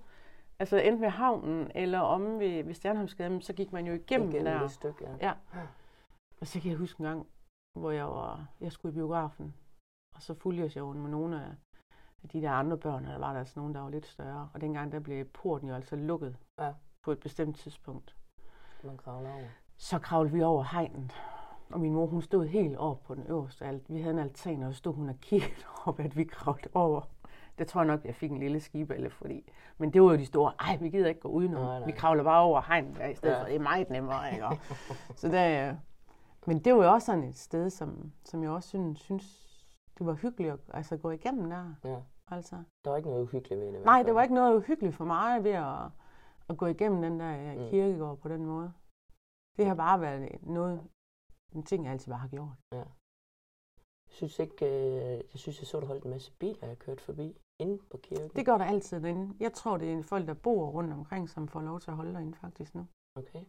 [0.58, 4.44] altså enten ved havnen eller om ved, ved Stjernholmsgaden, så gik man jo igennem, Igennem
[4.52, 4.60] der.
[4.62, 5.16] det stykke, ja.
[5.20, 5.32] Ja.
[6.40, 7.26] Og så kan jeg huske en gang,
[7.78, 9.54] hvor jeg var, jeg skulle i biografen,
[10.14, 11.50] og så fulgte jeg med nogle af
[12.22, 14.48] af de der andre børn, der var der altså nogen, der var lidt større.
[14.54, 16.72] Og dengang, der blev porten jo altså lukket Ja.
[17.02, 18.16] på et bestemt tidspunkt.
[18.84, 19.42] Man kravler over.
[19.76, 21.12] Så kravlede vi over hegnet,
[21.72, 23.94] og min mor, hun stod helt oppe på den øverste alt.
[23.94, 25.52] Vi havde en altan, og stod hun og kiggede
[25.86, 27.00] op, at vi kravlede over.
[27.58, 29.52] Det tror jeg nok, jeg fik en lille skibelle, fordi...
[29.78, 31.62] Men det var jo de store, ej, vi gider ikke gå udenom.
[31.62, 31.86] Nej, nej.
[31.86, 33.40] Vi kravler bare over hegnet der, i stedet Ja.
[33.40, 34.46] for, det er meget nemmere, ikke?
[35.16, 35.74] Så der,
[36.46, 39.46] men det var jo også sådan et sted, som, som jeg også synes, synes
[39.98, 41.74] det var hyggeligt at altså, gå igennem der.
[41.84, 41.96] Ja.
[42.30, 42.56] Altså.
[42.84, 43.84] Der var ikke noget uhyggeligt ved det.
[43.84, 45.86] Nej, det var ikke noget uhyggeligt for mig ved at,
[46.48, 47.60] at gå igennem den der Mm.
[47.60, 47.68] mm.
[47.70, 48.72] kirkegård på den måde.
[49.56, 50.82] Det har bare været noget,
[51.52, 52.48] en ting, jeg altid bare har gjort.
[52.72, 52.86] Jeg
[54.16, 57.36] synes ikke, øh, jeg synes, jeg så, du holdt en masse biler, jeg kørte forbi
[57.58, 58.30] inde på kirken.
[58.36, 59.36] Det gør der altid derinde.
[59.40, 62.12] Jeg tror, det er folk, der bor rundt omkring, som får lov til at holde
[62.12, 62.86] derinde faktisk nu.
[63.16, 63.44] Okay.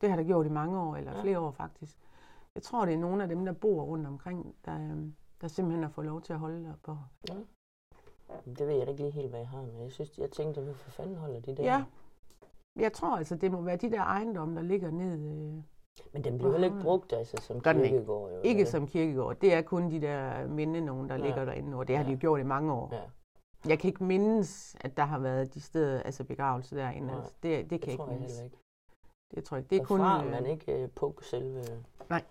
[0.00, 1.16] Det har der gjort i mange år, eller Ja.
[1.16, 1.22] ja.
[1.22, 1.98] flere år faktisk.
[2.54, 5.82] Jeg tror, det er nogle af dem, der bor rundt omkring, der, øhm, der simpelthen
[5.82, 6.96] har fået lov til at holde der på.
[8.44, 10.90] Det ved jeg ikke lige helt, hvad jeg har, men jeg synes, jeg tænkte, hvorfor
[10.90, 11.62] fanden holder de der?
[11.64, 11.84] Ja.
[12.78, 15.12] Jeg tror altså, det må være de der ejendomme, der ligger ned.
[15.12, 15.62] Øh,
[16.12, 18.30] Men den bliver heller ikke brugt altså, som Gør kirkegård.
[18.30, 19.36] Jo, ikke som kirkegård.
[19.36, 21.20] Det er kun de der minde nogen, der Ja.
[21.22, 22.88] ligger derinde og det har de jo gjort i mange år.
[22.94, 23.00] Ja,
[23.68, 27.06] Jeg kan ikke mindes, at der har været de steder, altså begravelse derinde.
[27.06, 28.32] Nej, Altså, det, det kan det jeg tror ikke jeg mindes.
[28.32, 28.56] heller ikke.
[29.34, 29.70] Det tror jeg ikke.
[29.70, 31.62] Det er kun, øh, man ikke øh, på selve...
[32.10, 32.22] Nej.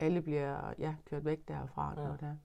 [0.00, 1.94] alle bliver ja, kørt væk derfra.
[1.96, 2.02] Ja.
[2.02, 2.08] Ja.
[2.20, 2.36] Der.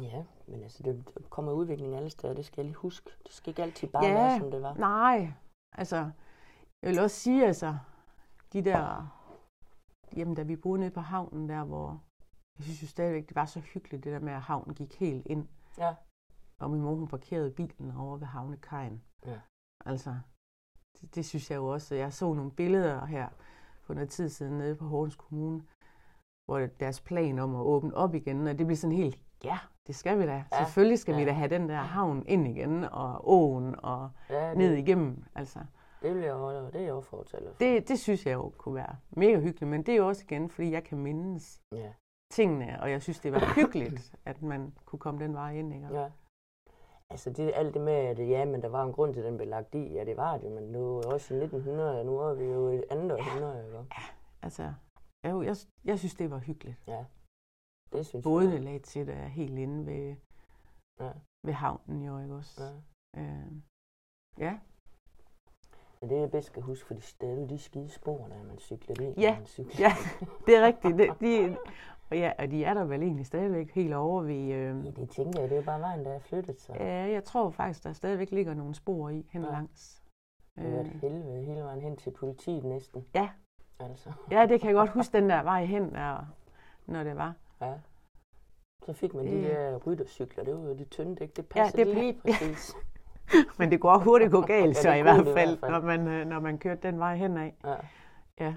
[0.00, 3.10] Ja, men altså, det kommer udvikling alle steder, det skal jeg lige huske.
[3.24, 4.12] Det skal ikke altid bare Ja.
[4.12, 4.74] være, som det var.
[4.74, 5.32] Nej,
[5.72, 5.96] altså,
[6.82, 7.76] jeg vil også sige, altså,
[8.52, 9.06] de der,
[10.16, 12.02] jamen da vi boede nede på havnen der, hvor,
[12.58, 15.26] jeg synes jo stadigvæk, det var så hyggeligt, det der med, at havnen gik helt
[15.26, 15.48] ind,
[15.78, 15.94] Ja.
[16.60, 19.02] og min mor, hun parkerede bilen over ved havnekajen.
[19.26, 19.40] Ja.
[19.86, 20.18] Altså,
[21.00, 21.94] det, det synes jeg jo også.
[21.94, 23.28] Jeg så nogle billeder her
[23.82, 25.62] for noget tid siden nede på Horsens Kommune,
[26.46, 29.94] hvor deres plan om at åbne op igen, og det blev sådan helt, ja, det
[29.94, 30.32] skal vi da.
[30.32, 30.44] Ja.
[30.52, 30.64] Ja.
[30.64, 31.18] Selvfølgelig skal Ja.
[31.18, 31.24] ja.
[31.24, 35.24] vi da have den der havn ind igen, og åen, og Ja, det, ned igennem.
[35.34, 35.58] Altså,
[36.02, 37.58] det vil jeg holde, det er jeg fortæller for.
[37.58, 40.48] det, det synes jeg jo kunne være mega hyggeligt, men det er jo også igen,
[40.50, 41.92] fordi jeg kan mindes Ja.
[42.32, 45.74] tingene, og jeg synes, det var hyggeligt, at man kunne komme den vej ind.
[45.74, 45.86] Ikke?
[46.00, 46.08] ja.
[47.10, 49.36] Altså, det, alt det med, at ja, men der var en grund til, at den
[49.36, 49.92] blev lagt i.
[49.92, 52.68] Ja, det var det, men nu er også i 1900, og nu er vi jo
[52.68, 53.78] i et andet århundrede, ikke?
[54.42, 54.62] Altså,
[55.24, 56.76] jeg, jeg, jeg synes, det var hyggeligt.
[56.86, 57.04] Ja,
[57.92, 58.82] det synes Bådene jeg.
[58.82, 60.14] til der helt inde ved,
[61.00, 61.10] Ja.
[61.44, 62.62] ved havnen jo, ikke også?
[63.16, 63.20] Ja.
[63.22, 63.52] Øh,
[64.38, 64.58] ja.
[66.00, 68.58] Men det, jeg bedst skal huske, for det er jo de skide spor, når man
[68.58, 69.18] cykler ind.
[69.18, 69.36] Ja.
[69.38, 69.72] Man cykler.
[69.78, 69.92] ja,
[70.46, 70.98] det er rigtigt.
[70.98, 71.56] Det, de,
[72.10, 74.52] og, ja, og de er der vel egentlig stadigvæk helt over ved...
[74.52, 76.76] Øh, Ja, det tænker jeg, det er jo bare vejen, der er flyttet sig.
[76.80, 79.50] ja, jeg tror faktisk, der stadigvæk ligger nogle spor i hen Ja.
[79.50, 80.02] langs.
[80.56, 83.06] Det var et Øh, helvede hele vejen hen til politiet næsten.
[83.14, 83.30] Ja.
[83.78, 86.26] Altså, ja, det kan jeg godt huske, den der vej hen, der,
[86.86, 87.34] når det var.
[87.62, 87.74] Ja.
[88.86, 91.84] Så fik man de Det- der ryttercykler, det var jo de tynde dæk, det passede
[91.84, 92.74] det ja, pa- lige præcis.
[93.58, 95.58] Men det går hurtigt gå galt, Ja, så det i kunne hvert det i fald,
[95.58, 95.72] hvert fald.
[95.72, 97.50] når man, øh, når man kørte den vej henad.
[97.64, 97.76] Ja.
[98.40, 98.54] Ja.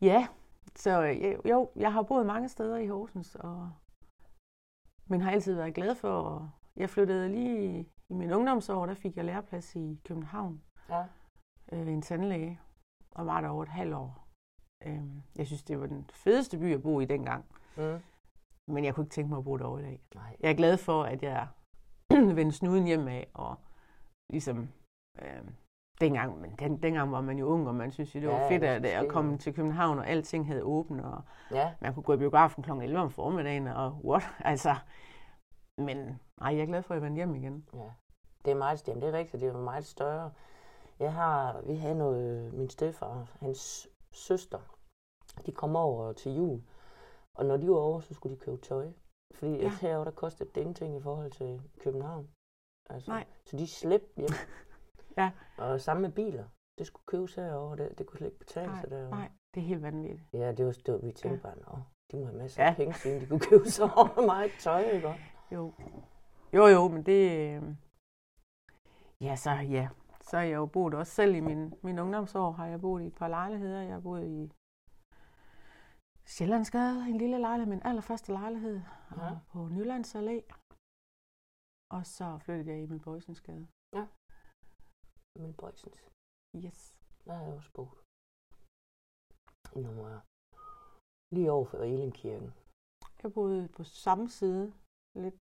[0.00, 0.28] Ja,
[0.76, 3.70] så øh, jo, jeg har boet mange steder i Horsens, og,
[5.06, 9.24] men har altid været glad for, jeg flyttede lige i min ungdomsår, der fik jeg
[9.24, 11.04] læreplads i København ja.
[11.72, 12.60] øh, ved en tandlæge,
[13.10, 14.25] og var der over et halvt år.
[14.84, 17.44] Øhm, jeg synes, det var den fedeste by at bo i dengang,
[17.76, 17.98] Mm.
[18.68, 20.00] men jeg kunne ikke tænke mig at bo derovre i dag.
[20.14, 20.36] Nej.
[20.40, 21.46] Jeg er glad for, at jeg
[22.38, 23.54] vendte snuden hjem af, og
[24.32, 24.68] ligesom,
[25.22, 25.42] øh,
[26.00, 28.50] dengang, men den, dengang var man jo ung, og man synes jo, det var Ja,
[28.50, 32.12] fedt at, at komme til København, og alting havde åbent, og Ja, man kunne gå
[32.12, 32.70] i biografen kl.
[32.70, 34.74] 11 om formiddagen, og what, altså,
[35.78, 35.96] men
[36.40, 37.64] nej, jeg er glad for, at jeg vendte hjem igen.
[37.74, 37.90] ja.
[38.44, 40.30] Det er meget, jamen, det er rigtigt, det er meget større.
[40.98, 44.78] Jeg har, vi havde noget, min stedfar, hans søster,
[45.46, 46.62] de kom over til jul,
[47.34, 48.92] og når de var over, så skulle de købe tøj.
[49.34, 49.62] Fordi ja.
[49.62, 49.70] Ja.
[49.80, 52.28] herovre, der kostede det ingenting i forhold til København.
[52.90, 53.26] Altså, Nej.
[53.44, 54.28] Så de slæbte hjem.
[55.18, 55.32] Ja.
[55.58, 56.44] Og samme med biler.
[56.78, 59.10] Det skulle købes herovre, det, det kunne slet ikke betale sig derovre.
[59.10, 60.22] nej, det er helt vanvittigt.
[60.32, 61.54] Ja, det var, det vi tænkte Ja.
[61.54, 62.70] bare, nå, de må have masser Ja.
[62.70, 65.14] af penge, siden de kunne købe så meget tøj, ikke?
[65.52, 65.72] Jo,
[66.52, 67.62] jo, jo men det, øh,
[69.20, 69.88] ja, så ja,
[70.28, 73.06] så har jeg jo boet også selv i min, min ungdomsår, har jeg boet i
[73.06, 73.80] et par lejligheder.
[73.82, 74.52] Jeg har boet i
[76.34, 78.80] Sjællandsgade, en lille lejlighed, min allerførste lejlighed,
[79.16, 79.30] Ja.
[79.30, 80.38] og på Nylands Allé.
[81.96, 83.66] Og så flyttede jeg i min Bøjsensgade.
[85.40, 86.00] Men Brøjsens,
[86.64, 86.80] Yes.
[87.24, 87.98] der har jeg også boet.
[89.84, 90.20] Nummer
[91.34, 92.50] lige over for Elinkirken.
[93.22, 94.64] Jeg boede på samme side,
[95.24, 95.40] lidt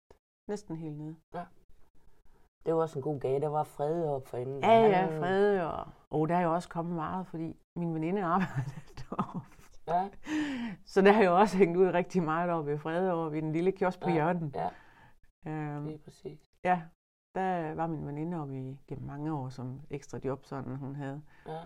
[0.50, 1.16] næsten helt nede.
[2.66, 3.40] Det var også en god gave.
[3.40, 4.60] Der var fred op for enden.
[4.62, 5.60] Ja, ja, fred.
[5.60, 9.40] Og, og der er jo også kommet meget, fordi min veninde arbejdede deroppe.
[9.88, 10.08] Ja.
[10.84, 13.42] Så der har jeg jo også hængt ud rigtig meget over ved Frede, over ved
[13.42, 14.14] den lille kiosk på ja.
[14.14, 14.56] hjørnet.
[14.56, 14.68] Ja,
[15.50, 16.50] øhm, det er præcis.
[16.64, 16.82] Ja,
[17.34, 21.22] der var min veninde oppe i gennem mange år som ekstra job, sådan hun havde.
[21.46, 21.60] Ja.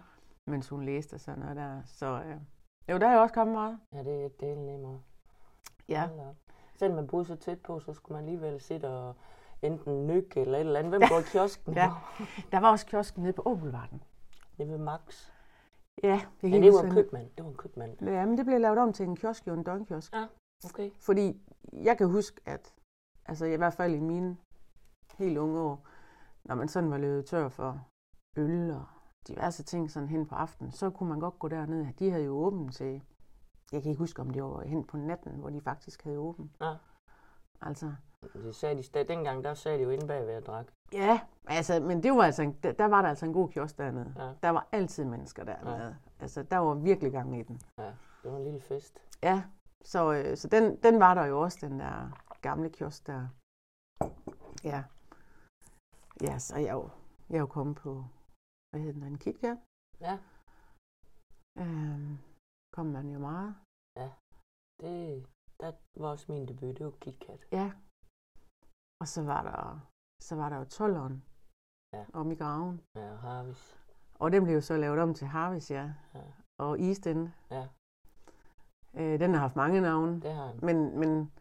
[0.47, 1.83] Mens hun læste og sådan noget der.
[1.85, 2.37] Så øh,
[2.91, 3.79] jo, der er jo også kommet meget.
[3.93, 5.01] Ja, det er del nemmere.
[5.89, 6.09] Ja.
[6.77, 9.15] Selvom man boede så tæt på, så skulle man alligevel sidde og
[9.63, 10.93] enten nykke eller et eller andet.
[10.93, 11.75] Hvem går i kiosken?
[11.83, 11.91] ja,
[12.53, 14.03] der var også kiosken nede på Åbelvarden.
[14.59, 15.31] Nede ved Max.
[16.03, 17.31] Ja, det, ja, det var en købmand.
[17.37, 18.03] Det var en købmand.
[18.03, 20.13] Ja, men det blev lavet om til en kiosk, jo en døgnkiosk.
[20.13, 20.27] Ja,
[20.65, 20.91] okay.
[21.01, 21.41] Fordi
[21.73, 22.75] jeg kan huske, at
[23.27, 24.37] altså i hvert fald i mine
[25.19, 25.87] helt unge år,
[26.45, 27.87] når man sådan var løbet tør for
[28.37, 28.85] øl og
[29.29, 31.87] diverse ting sådan hen på aftenen, så kunne man godt gå derned.
[31.99, 33.03] De havde jo åbent til,
[33.73, 36.53] jeg kan ikke huske, om det var hen på natten, hvor de faktisk havde åbent.
[36.61, 36.75] Ja.
[37.61, 37.95] Altså.
[38.23, 40.73] Det sagde de, dengang, der sagde de jo inde bag ved at drikke.
[40.93, 44.15] Ja, altså, men det var altså, der, der var der altså en god kiosk dernede.
[44.17, 44.33] Ja.
[44.43, 45.85] Der var altid mennesker dernede.
[45.87, 45.95] Ja.
[46.21, 47.61] Altså, der var virkelig gang i den.
[47.79, 48.99] Ja, det var en lille fest.
[49.23, 49.43] Ja,
[49.85, 52.11] så, øh, så den, den var der jo også, den der
[52.43, 53.29] gamle kiosk der.
[54.65, 54.85] Ja.
[56.23, 56.91] Ja, så jeg jo,
[57.31, 58.05] jeg er jo kommet på,
[58.71, 59.59] hvad hedder den, en KitKat.
[60.01, 60.19] Ja.
[61.59, 62.19] Øhm,
[62.73, 63.55] kom man jo meget.
[63.97, 64.11] Ja,
[64.81, 65.27] det,
[65.61, 67.41] der var også min debut, det var KitKat.
[67.53, 67.73] Ja.
[69.01, 69.81] Og så var der,
[70.21, 71.15] så var der jo 12'eren.
[71.93, 72.05] Ja.
[72.13, 72.81] Om i graven.
[72.95, 73.79] Ja, Harvis.
[74.15, 75.93] Og den blev jo så lavet om til Harvis, ja.
[76.15, 76.21] ja.
[76.59, 77.29] Og East End.
[77.51, 77.69] Ja.
[78.95, 80.21] Øh, den har haft mange navne.
[80.21, 80.61] Det har den.
[80.63, 81.33] Men, men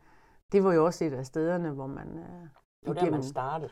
[0.51, 2.17] det var jo også et af stederne, hvor man...
[2.17, 2.47] Øh,
[2.81, 3.71] det var der, man startede.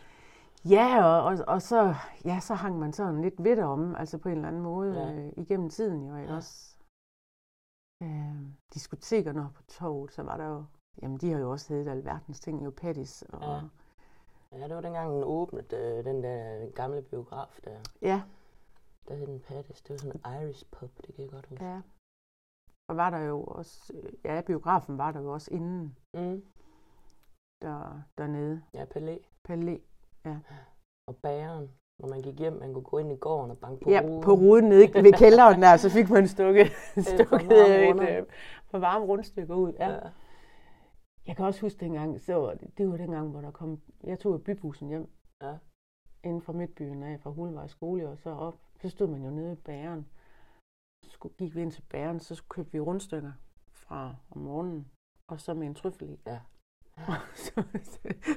[0.70, 1.96] Ja, og, og, og så,
[2.26, 5.14] ja, så hang man sådan lidt ved om, altså på en eller anden måde, ja.
[5.14, 6.36] øh, igennem tiden jo, ikke ja.
[6.36, 6.78] også?
[8.04, 8.36] Øh,
[8.74, 10.66] diskotekerne på toget, så var der jo,
[11.02, 13.42] jamen de har jo også heddet alverdens ting, jo Pattis og...
[14.52, 14.58] Ja.
[14.58, 17.78] ja, det var dengang den åbnede, øh, den der gamle biograf der.
[18.02, 18.22] Ja.
[19.08, 21.66] Der hed den Pattis, det var sådan en Irish pub, det kan jeg godt huske.
[21.66, 21.82] Ja.
[22.90, 25.98] Og var der jo også, øh, ja, biografen var der jo også inden.
[26.14, 26.46] Mm.
[27.62, 28.62] Der, dernede.
[28.74, 29.18] Ja, Palæ.
[29.44, 29.78] Palæ,
[30.26, 30.40] ja.
[31.08, 33.90] Og bageren, når man gik hjem, man kunne gå ind i gården og banke på
[33.90, 34.22] ja, ruden.
[34.22, 36.68] på ruden nede ved kælderen der, så fik man stukket,
[37.16, 38.26] stukket et øh,
[38.66, 39.74] for varme rundstykker ud.
[39.80, 39.90] Ja.
[39.90, 40.00] ja.
[41.28, 44.88] Jeg kan også huske dengang, så det var dengang, hvor der kom, jeg tog bybussen
[44.88, 45.10] hjem.
[45.42, 45.58] Ja.
[46.24, 48.60] Inden fra Midtbyen af, fra Hulvej skole og så op.
[48.82, 50.06] Så stod man jo nede i bageren
[51.08, 53.32] så gik vi ind til bæren, så købte vi rundstykker
[53.72, 54.88] fra om morgenen,
[55.28, 56.20] og så med en trøffel i.
[56.26, 56.40] Ja.
[57.46, 57.64] så,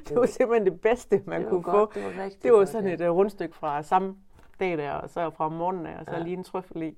[0.07, 1.99] det var simpelthen det bedste, man det kunne godt, få.
[1.99, 3.05] Det var, det var sådan godt, ja.
[3.05, 4.17] et uh, rundstykke fra samme
[4.59, 6.23] dag der, og så fra morgenen af, og så ja.
[6.23, 6.97] lige en trøffel i.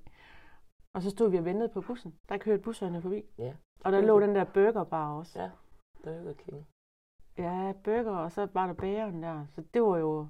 [0.93, 2.15] Og så stod vi og ventede på bussen.
[2.29, 3.23] Der kørte busserne forbi.
[3.37, 3.53] Ja.
[3.83, 5.41] Og der lå den der burgerbar også.
[5.41, 5.49] Ja,
[6.03, 6.67] Burger King.
[7.37, 9.45] Ja, burger, og så var der bæren der.
[9.55, 10.27] Så det var jo...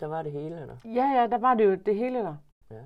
[0.00, 0.76] Der var det hele, eller?
[0.84, 2.36] Ja, ja, der var det jo det hele der.
[2.70, 2.82] Ja.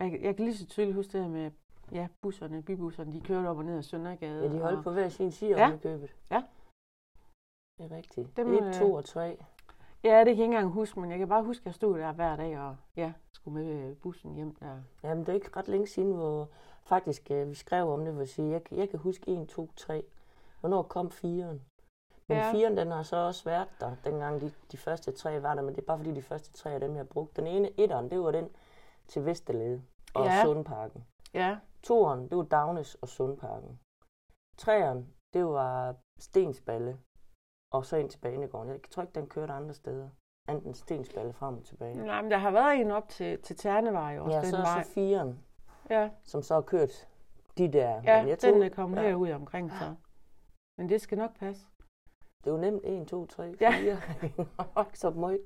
[0.00, 1.50] Jeg, jeg kan lige så tydeligt huske det her med
[1.92, 4.42] ja, busserne, bybusserne, de kørte op og ned ad Søndergade.
[4.42, 4.84] Ja, de holdt og...
[4.84, 5.76] på hver sin side ja.
[5.82, 6.16] købet.
[6.30, 6.42] Ja.
[7.78, 8.36] Det er rigtigt.
[8.36, 9.44] Dem, 1, 2 og 3.
[10.04, 11.98] Ja, det kan jeg ikke engang huske, men jeg kan bare huske, at jeg stod
[11.98, 14.82] der hver dag og ja, skulle med bussen hjem der.
[15.02, 16.48] Jamen, det er ikke ret længe siden, hvor
[16.84, 20.04] faktisk uh, vi skrev om det, hvor jeg, jeg kan huske 1, 2, 3.
[20.62, 21.58] Hvornår kom 4'eren?
[22.28, 22.52] Men ja.
[22.52, 25.74] 4'eren, den har så også været der, dengang de, de første tre var der, men
[25.74, 27.36] det er bare fordi de første tre af dem, jeg har brugt.
[27.36, 28.48] Den ene, etteren, det var den
[29.08, 29.82] til Vesterlede
[30.14, 30.42] og ja.
[30.44, 31.04] Sundparken.
[31.34, 31.58] Ja.
[31.82, 33.80] Toren, det var Dagnes og Sundparken.
[34.58, 36.98] Træeren, det var Stensballe
[37.72, 38.70] og så ind til banegården.
[38.70, 40.08] Jeg tror ikke, den kørte andre steder.
[40.48, 41.94] Enten Stensballe frem og tilbage.
[41.94, 44.36] Nej, men der har været en op til, til Ternevej også.
[44.36, 45.44] Ja, så er så firen,
[45.90, 46.10] ja.
[46.24, 47.08] som så har kørt
[47.58, 48.02] de der.
[48.04, 49.02] Ja, men jeg den er kommet ja.
[49.02, 49.94] herud omkring så.
[50.78, 51.66] Men det skal nok passe.
[52.44, 53.72] Det er jo nemt 1, 2, 3, 4.
[53.72, 53.98] Ja.
[54.94, 55.40] så meget.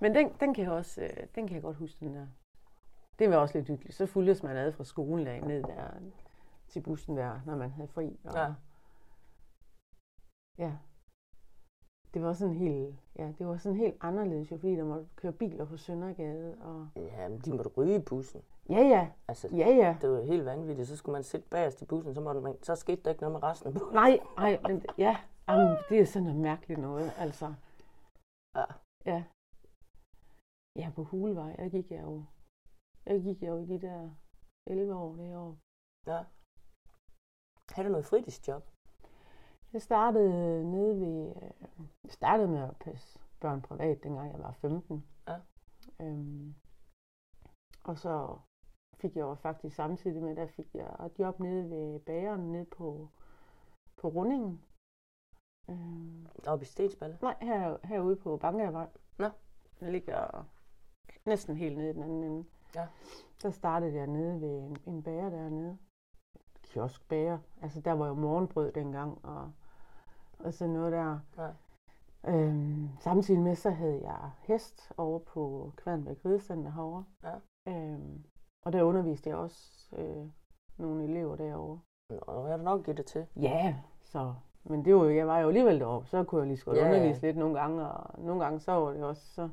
[0.00, 2.26] Men den, den, kan jeg også, øh, den kan jeg godt huske, den der.
[3.18, 3.96] Det var også lidt hyggeligt.
[3.96, 5.90] Så fulgtes man ad fra skolen af ned der
[6.68, 8.20] til bussen der, når man havde fri.
[8.24, 8.54] Og, ja.
[10.58, 10.72] Ja.
[12.14, 15.32] Det var sådan helt, ja, det var sådan helt anderledes, jo, fordi der måtte køre
[15.32, 16.56] biler på Søndergade.
[16.60, 16.88] Og...
[16.96, 18.42] Ja, men de måtte ryge i bussen.
[18.68, 19.10] Ja, ja.
[19.28, 19.96] Altså, ja, ja.
[20.00, 20.88] Det var helt vanvittigt.
[20.88, 23.32] Så skulle man sidde bagerst i bussen, så, måtte man, så skete der ikke noget
[23.32, 23.94] med resten af bussen.
[23.94, 25.16] Nej, nej, men ja,
[25.48, 27.54] jamen, det er sådan noget mærkeligt noget, altså.
[28.56, 28.64] Ja.
[29.06, 29.24] Ja.
[30.78, 32.24] Ja, på Hulevej, der gik jeg jo
[33.06, 34.10] jeg gik jo i de der
[34.66, 35.58] 11 år det år.
[36.06, 36.24] Ja.
[37.74, 38.62] Har du noget fritidsjob?
[39.72, 41.36] Jeg startede nede ved...
[41.36, 41.52] Øh,
[42.04, 45.06] jeg startede med at passe børn privat, dengang jeg var 15.
[45.28, 45.36] Ja.
[46.00, 46.54] Øhm,
[47.84, 48.38] og så
[48.94, 52.64] fik jeg jo faktisk samtidig med, der fik jeg et job nede ved bageren nede
[52.64, 53.08] på,
[53.96, 54.60] på Rundingen.
[55.70, 57.18] Øhm, Oppe i Stensballe?
[57.22, 58.88] Nej, her, herude på Bankavej.
[59.18, 59.28] Nå.
[59.80, 60.46] Den ligger
[61.24, 62.44] næsten helt nede i den anden ende.
[62.74, 62.86] Ja.
[63.38, 65.78] Så startede jeg nede ved en, en bager dernede.
[66.62, 67.38] Kioskbager.
[67.62, 69.52] Altså der var jo morgenbrød dengang, og,
[70.38, 71.18] og sådan noget der.
[71.38, 71.50] Ja.
[72.26, 77.04] Øhm, samtidig med, så havde jeg hest over på Kværnbæk Ridecenter herovre.
[77.22, 77.34] Ja.
[77.68, 78.24] Øhm,
[78.64, 80.26] og der underviste jeg også øh,
[80.78, 81.78] nogle elever derovre.
[82.10, 83.26] Nå, jeg har nok givet det til.
[83.36, 84.34] Ja, så.
[84.64, 86.76] Men det var jo, jeg var jo alligevel deroppe, så kunne jeg lige så godt
[86.76, 86.90] Ja, ja.
[86.94, 89.48] undervise lidt nogle gange, og nogle gange så var det også, så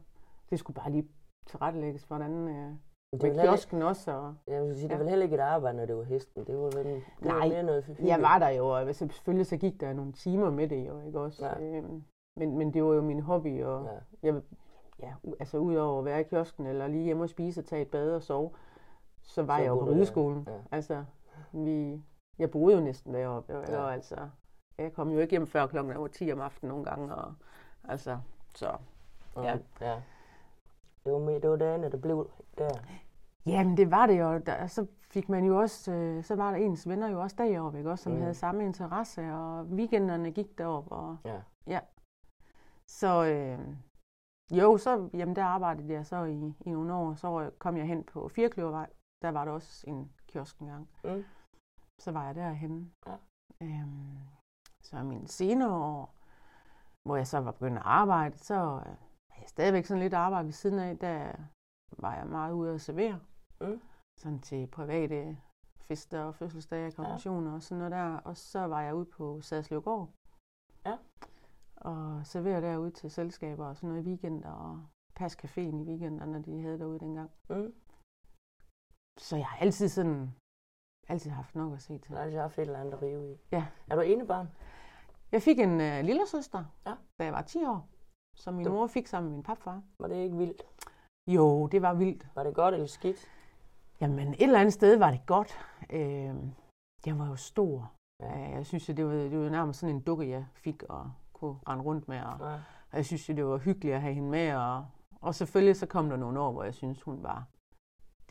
[0.50, 1.08] det skulle bare lige
[1.47, 2.71] tilrettelægges, hvordan øh,
[3.13, 4.12] Det med kiosken også.
[4.12, 5.00] Og, jeg vil sige, det Ja.
[5.00, 6.45] vel heller ikke et arbejde, når det var hesten.
[6.45, 8.08] Det var vel det var Nej, mere noget hygge.
[8.08, 11.00] jeg var der jo, og så selvfølgelig så gik der nogle timer med det jo,
[11.02, 11.45] ikke også?
[11.45, 11.62] Ja.
[11.78, 12.04] Øhm,
[12.39, 13.86] men, men det var jo min hobby, og
[14.24, 14.28] Ja.
[14.34, 14.41] jeg,
[15.00, 17.88] ja, altså udover at være i kiosken, eller lige hjemme og spise og tage et
[17.91, 18.52] bad og sove,
[19.23, 20.47] så var Så jeg jo på rideskolen.
[20.47, 20.57] Ja.
[20.71, 21.05] Altså,
[21.51, 22.03] vi,
[22.39, 23.79] jeg boede jo næsten deroppe, og, Ja.
[23.81, 24.15] og altså,
[24.77, 27.34] jeg kom jo ikke hjem før klokken over 10 om aftenen nogle gange, og
[27.84, 28.17] altså,
[28.55, 28.77] så.
[29.38, 29.57] Ja.
[29.81, 30.01] ja.
[31.05, 32.69] Det var, mere, det var dagene, der blev der.
[33.45, 34.38] Jamen, det var det jo.
[34.38, 37.77] Der, så fik man jo også, øh, så var der ens venner jo også deroppe,
[37.77, 38.19] ikke også, som Mm.
[38.21, 41.17] havde samme interesse, og weekenderne gik derop, og
[41.67, 41.79] Ja.
[42.88, 43.60] Så øh,
[44.51, 47.13] jo, så jamen, der arbejdede jeg så i, i nogle år.
[47.13, 48.88] Så kom jeg hen på Firkløvervej.
[49.21, 50.89] Der var der også en kiosk engang.
[51.03, 51.23] Mm.
[51.99, 52.91] Så var jeg derhenne.
[53.07, 53.17] Ja.
[53.62, 54.17] Øhm,
[54.84, 56.15] så i mine senere år,
[57.07, 58.95] hvor jeg så var begyndt at arbejde, så øh,
[59.41, 60.97] jeg stadigvæk sådan lidt arbejde ved siden af.
[60.97, 61.34] Der
[61.97, 63.19] var jeg meget ude at servere.
[63.62, 63.81] Mm.
[64.19, 65.38] Sådan til private
[65.81, 68.17] fester og fødselsdage, konfirmationer og sådan noget der.
[68.17, 70.10] Og så var jeg ude på Sadslevgård.
[70.86, 70.97] Ja.
[71.75, 74.51] Og servere derude til selskaber og sådan noget i weekender.
[74.51, 77.31] Og passe caféen i weekenderne, de havde derude dengang.
[77.49, 77.73] Mm.
[79.21, 80.31] Så jeg har altid sådan,
[81.10, 82.10] altid haft nok at se til.
[82.10, 83.38] Jeg har altid haft et eller andet at rive i.
[83.51, 83.65] Ja.
[83.89, 84.47] Er du ene barn?
[85.31, 86.93] Jeg fik en øh, lille søster, Ja.
[87.19, 87.88] da jeg var 10 år,
[88.36, 89.81] som min Du- mor fik sammen med min papfar.
[89.99, 90.63] Var det ikke vildt?
[91.27, 92.27] Jo, det var vildt.
[92.36, 93.17] Var det godt eller skidt?
[94.01, 95.60] Jamen, et eller andet sted var det godt.
[95.89, 96.36] Øh,
[97.05, 97.91] jeg var jo stor.
[98.19, 98.39] Ja.
[98.39, 98.49] Ja.
[98.55, 101.55] Jeg synes, jo, det var, det var nærmest sådan en dukke, jeg fik og kunne
[101.67, 102.21] rende rundt med.
[102.21, 102.53] Og, Nej.
[102.91, 104.55] og jeg synes, jo, det var hyggeligt at have hende med.
[104.55, 104.86] Og,
[105.21, 107.47] og selvfølgelig så kom der nogle år, hvor jeg synes, hun var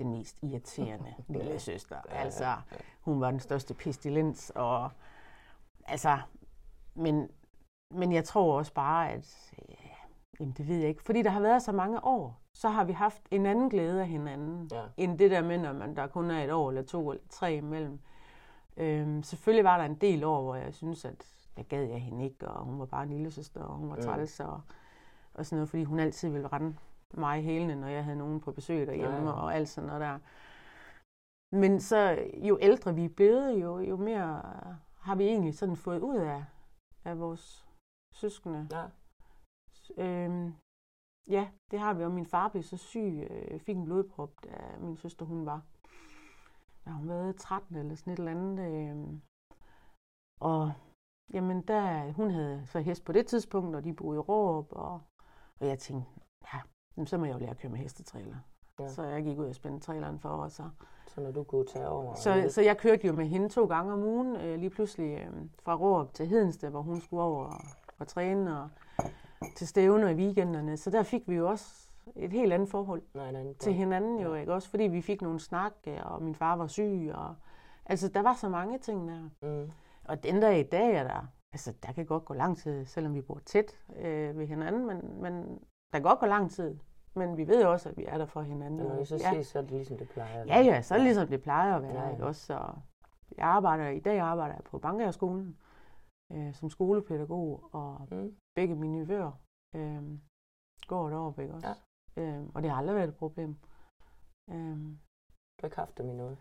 [0.05, 1.97] den mest irriterende lille søster.
[2.11, 2.55] Ja, Altså, ja.
[3.01, 4.53] hun var den største pestilens.
[4.55, 4.91] Og,
[5.87, 6.19] altså,
[6.95, 7.29] men,
[7.91, 9.75] men jeg tror også bare, at øh,
[10.41, 11.03] jamen, det ved jeg ikke.
[11.03, 14.09] Fordi der har været så mange år, så har vi haft en anden glæde af
[14.09, 14.83] hinanden Ja.
[14.97, 17.55] end det der med, når man, der kun er et år eller to eller tre
[17.55, 18.01] imellem.
[18.77, 22.25] Øhm, selvfølgelig var der en del år, hvor jeg synes, at jeg gad jeg hende
[22.25, 24.03] ikke, og hun var bare en lille søster, og hun var Mm.
[24.03, 24.61] træls, og,
[25.35, 26.75] og sådan noget, fordi hun altid ville rende
[27.15, 29.33] mig i hælene, når jeg havde nogen på besøg derhjemme, Ja, ja.
[29.33, 30.19] og alt sådan noget der.
[31.57, 34.43] Men så jo ældre vi er blevet, jo, jo mere
[35.01, 36.45] har vi egentlig sådan fået ud af,
[37.05, 37.67] af vores
[38.15, 38.69] søskende.
[38.71, 38.87] Ja.
[39.97, 40.55] Øhm,
[41.29, 42.05] ja, det har vi.
[42.05, 45.63] Og min far blev så syg, øh, fik en blodprop, da min søster hun var.
[46.85, 48.59] Da hun været 13 eller sådan et eller andet.
[48.59, 49.21] Øh,
[50.41, 50.73] og
[51.33, 55.03] jamen, der, hun havde så hest på det tidspunkt, og de boede i Råb, og,
[55.61, 56.11] og jeg tænkte,
[56.53, 56.61] ja,
[56.97, 58.37] jamen, så må jeg jo lære at køre med hestetræler.
[58.81, 58.89] Ja.
[58.89, 60.63] Så jeg gik ud og spændte traileren for, og så
[61.07, 62.15] Så når du kunne tage over.
[62.15, 65.33] så, så jeg kørte jo med hende to gange om ugen, øh, lige pludselig øh,
[65.63, 67.61] fra Råb til Hedensted, hvor hun skulle over og,
[67.99, 68.69] og træne, og
[69.57, 70.77] til stævner i weekenderne.
[70.77, 74.35] Så der fik vi jo også et helt andet forhold Nej, nej, til hinanden jo,
[74.35, 74.41] Ja.
[74.41, 74.55] ikke?
[74.55, 77.35] Også fordi vi fik nogle snakke, og min far var syg, og
[77.87, 79.21] altså der var så mange ting der.
[79.43, 79.71] Mm.
[80.05, 83.15] Og den der i dag er der, altså der kan godt gå lang tid, selvom
[83.15, 85.59] vi bor tæt øh, ved hinanden, men, men
[85.93, 86.79] der kan godt gå lang tid.
[87.15, 88.79] Men vi ved også, at vi er der for hinanden.
[88.79, 89.33] Når I så ja.
[89.35, 90.45] ses, så er det ligesom det plejer.
[90.45, 92.47] Ja, ja, så er det ligesom det plejer at være, Ja, ikke også?
[92.47, 92.55] Så
[93.37, 95.57] jeg arbejder, i dag arbejder jeg på Bankerskolen
[96.33, 98.35] øh, som skolepædagog, og Mm.
[98.55, 99.33] begge mine nevøer
[99.77, 100.03] øh,
[100.87, 101.69] går deroppe, ikke også?
[102.17, 102.23] Ja.
[102.23, 103.57] Øh, og det har aldrig været et problem.
[104.51, 106.39] Øh, Du har ikke haft dem i noget.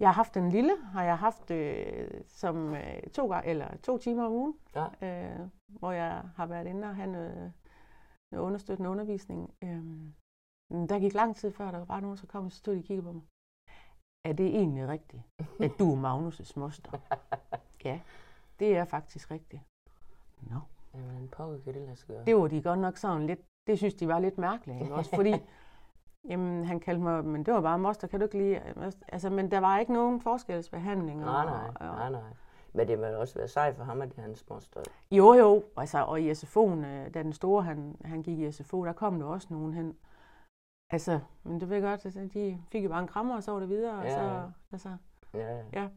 [0.00, 3.98] jeg har haft en lille, har jeg haft øh, som øh, to, gange, eller to
[3.98, 4.86] timer om ugen, Ja.
[5.02, 7.52] øh, hvor jeg har været inde og have noget,
[8.32, 9.54] noget understøttende undervisning.
[9.64, 9.84] Øh,
[10.72, 12.74] men der gik lang tid før, der var bare nogen, der kom, og så stod
[12.74, 13.22] de og kiggede på mig.
[14.28, 15.22] Er det egentlig rigtigt,
[15.66, 16.90] at du er Magnus' moster?
[17.88, 18.00] ja,
[18.58, 19.62] det er faktisk rigtigt.
[20.50, 20.58] Nå.
[20.94, 22.24] Jamen, hvordan pokker kan det lade sig gøre?
[22.24, 24.94] Det var de godt nok sådan lidt, det synes de var lidt mærkeligt, ikke?
[24.94, 25.34] Også fordi,
[26.30, 28.60] jamen, han kaldte mig, men det var bare moster, kan du ikke lide?
[29.08, 31.20] Altså, men der var ikke nogen forskelsbehandling.
[31.20, 32.20] Nej, og- nej, og- nej, nej.
[32.74, 34.80] Men det må også være sej for ham, at det hans moster.
[35.10, 38.84] Jo, jo, altså, og i SFO'en, øh, da den store, han, han gik i SFO,
[38.84, 39.96] der kom der også nogen hen.
[40.90, 43.60] Altså, men du ved godt, altså, de fik jo bare en krammer, og så var
[43.60, 44.42] det videre, og Ja, så, ja.
[44.72, 44.96] altså,
[45.34, 45.88] Ja, ja.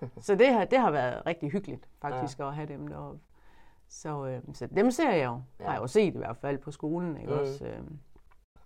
[0.20, 2.48] Så det har, det har været rigtig hyggeligt, faktisk, ja.
[2.48, 3.20] at have dem deroppe.
[3.88, 5.64] Så, øh, så dem ser jeg jo, Ja.
[5.64, 7.38] har jeg jo set i hvert fald på skolen, ikke Mm.
[7.38, 7.64] også?
[7.66, 7.82] Øh,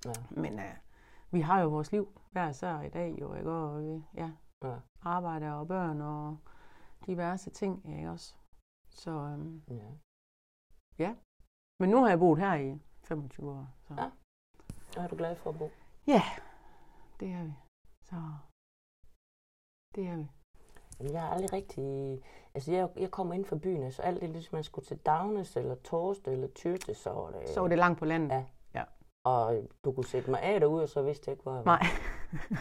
[0.06, 0.12] Ja.
[0.30, 0.60] Men uh,
[1.30, 3.50] vi har jo vores liv hver især i dag, jo, ikke?
[3.50, 4.30] Og vi, ja,
[4.64, 4.74] ja.
[5.02, 6.36] arbejder og børn og
[7.06, 8.34] diverse ting, ikke også?
[8.88, 9.90] Så um, ja.
[10.98, 11.14] ja.
[11.80, 13.66] Men nu har jeg boet her i 25 år.
[13.88, 13.94] Så.
[13.94, 14.10] Ja.
[14.96, 15.70] Og er du glad for at bo?
[16.06, 16.22] Ja,
[17.20, 17.52] det er vi.
[18.02, 18.16] Så
[19.94, 20.28] det er vi.
[20.98, 22.20] Jamen, jeg har aldrig rigtig...
[22.54, 25.56] Altså, jeg, jeg kommer ind fra byen, så alt det, ligesom man skulle til Dagnes,
[25.56, 27.48] eller Torst, eller Tyrte, så var det...
[27.48, 28.30] Så var det langt på landet.
[28.30, 28.44] Ja.
[28.74, 28.84] ja.
[29.24, 31.78] Og du kunne sætte mig af derude, og så vidste jeg ikke, hvor jeg var.
[31.78, 31.88] Nej.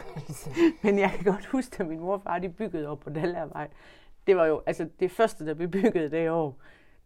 [0.84, 3.70] Men jeg kan godt huske, at min mor og far, de byggede op på Dallervej.
[4.28, 6.62] Det var jo, altså det første, der blev bygget det år,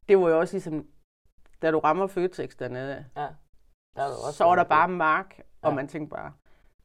[0.08, 0.88] det var jo også ligesom,
[1.62, 3.28] da du rammer Føtex dernede, ja.
[3.96, 5.76] der var også så var der bare mark, og ja.
[5.76, 6.34] man tænkte bare,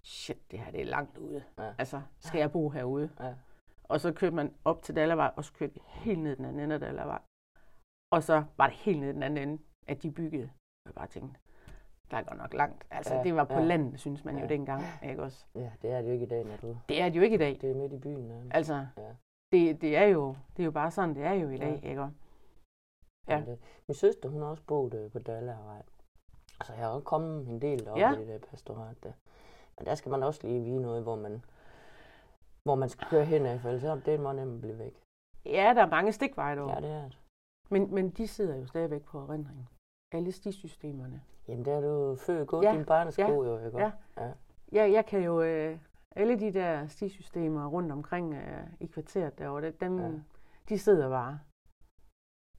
[0.02, 1.44] shit, det her det er langt ude.
[1.58, 1.74] Ja.
[1.78, 3.10] Altså, skal jeg bo herude?
[3.20, 3.34] Ja.
[3.84, 6.60] Og så kørte man op til Dallervej, og så kørte vi helt ned den anden
[6.60, 7.20] ende af Dallervej.
[8.12, 10.50] Og så var det helt ned den anden ende, at de byggede.
[10.86, 11.40] Jeg bare tænkte,
[12.10, 12.84] der er godt nok langt.
[12.90, 13.64] Altså, ja, det var på ja.
[13.64, 14.42] landet, synes man ja.
[14.42, 15.44] jo dengang, ikke også?
[15.54, 16.78] Ja, det er det jo ikke i dag, når du...
[16.88, 17.58] Det er det jo ikke i dag.
[17.60, 18.28] Det er midt i byen.
[18.28, 18.56] Ja.
[18.56, 19.14] Altså, ja.
[19.52, 21.88] Det, det, er jo, det er jo bare sådan, det er jo i dag, ja.
[21.88, 22.08] ikke?
[23.28, 23.44] Ja.
[23.88, 25.82] Min søster, hun har også boet øh, på Dallervej.
[26.60, 28.12] Altså, jeg har også kommet en del op ja.
[28.12, 29.12] i det der pastorat der.
[29.78, 31.44] Men der skal man også lige vide noget, hvor man,
[32.64, 35.02] hvor man skal køre hen af, for ellers er det meget nemt at blive væk.
[35.44, 36.74] Ja, der er mange stikveje derovre.
[36.74, 37.18] Ja, det er det.
[37.70, 39.68] Men, men de sidder jo stadigvæk på erindringen.
[40.12, 41.22] Alle stisystemerne.
[41.48, 42.72] Jamen, der er du født gået ja.
[42.72, 43.28] din barnesko, ja.
[43.28, 43.78] jo, ikke?
[43.78, 43.92] Ja.
[44.16, 44.32] ja.
[44.72, 44.92] ja.
[44.92, 45.42] jeg kan jo...
[45.42, 45.78] Øh,
[46.16, 50.10] alle de der stisystemer rundt omkring øh, i kvarteret derovre, dem, ja.
[50.68, 51.38] de sidder bare.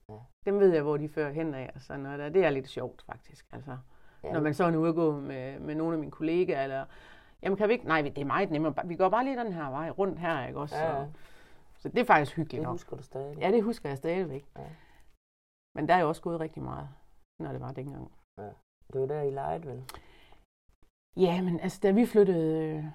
[0.08, 0.18] Ja.
[0.46, 2.28] Dem ved jeg, hvor de fører hen af og sådan noget der.
[2.28, 3.46] Det er lidt sjovt, faktisk.
[3.52, 3.78] Altså,
[4.24, 4.32] ja.
[4.32, 6.84] Når man så er ude og gå med, med nogle af mine kollegaer, eller
[7.44, 7.86] Jamen kan vi ikke?
[7.86, 8.74] Nej, det er meget nemmere.
[8.84, 10.76] Vi går bare lige den her vej rundt her, ikke også?
[10.76, 11.04] Ja.
[11.04, 11.10] Så,
[11.76, 12.98] så det er faktisk hyggeligt Det husker nok.
[12.98, 13.38] du stadig.
[13.38, 14.46] Ja, det husker jeg stadigvæk.
[14.56, 14.68] Ja.
[15.76, 16.88] Men der er jo også gået rigtig meget,
[17.42, 18.12] når det var dengang.
[18.38, 18.50] Ja.
[18.92, 19.84] Det var der, I legede, vel?
[21.16, 22.92] Ja, men altså, da vi flyttede,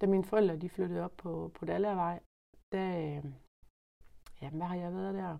[0.00, 2.20] da mine forældre de flyttede op på, på Dallervej,
[2.72, 2.86] der,
[4.40, 5.38] jamen, hvad har jeg været der?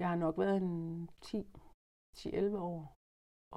[0.00, 1.36] Jeg har nok været en 10,
[2.16, 2.94] 10-11 år,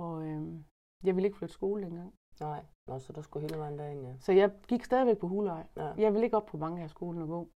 [0.03, 0.65] og øhm,
[1.03, 2.13] jeg ville ikke flytte skole engang.
[2.39, 4.13] Nej, Nå, så der skulle hele vejen derind, ja.
[4.19, 5.63] Så jeg gik stadigvæk på Huløj.
[5.75, 5.93] Ja.
[5.97, 7.49] Jeg ville ikke op på mange af skolen og gå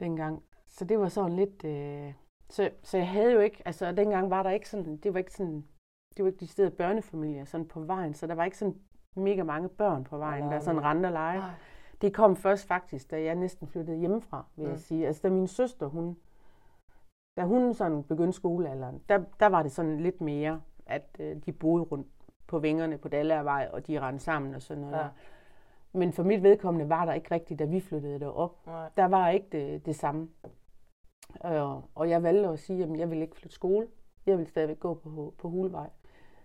[0.00, 0.44] dengang.
[0.68, 1.64] Så det var sådan lidt...
[1.64, 2.14] Øh...
[2.48, 3.62] Så, så jeg havde jo ikke...
[3.64, 4.96] Altså, dengang var der ikke sådan...
[4.96, 5.68] Det var ikke sådan...
[6.16, 8.80] Det var ikke de steder børnefamilier sådan på vejen, så der var ikke sådan
[9.16, 11.42] mega mange børn på vejen, der sådan rendte og lege.
[12.00, 14.70] Det kom først faktisk, da jeg næsten flyttede hjemmefra, vil ja.
[14.70, 15.06] jeg sige.
[15.06, 16.16] Altså, da min søster, hun...
[17.36, 21.52] Da hun sådan begyndte skolealderen, der, der var det sådan lidt mere, at øh, de
[21.52, 22.06] boede rundt
[22.46, 24.96] på vingerne på Dallervej, og de rendte sammen og sådan noget.
[24.96, 25.08] Ja.
[25.92, 28.66] Men for mit vedkommende var der ikke rigtigt, da vi flyttede derop.
[28.66, 28.88] Nej.
[28.96, 30.28] Der var ikke det, det samme.
[31.40, 33.86] Og, og jeg valgte at sige, at jeg ville ikke flytte skole.
[34.26, 35.90] Jeg ville stadigvæk gå på, på Hulevej.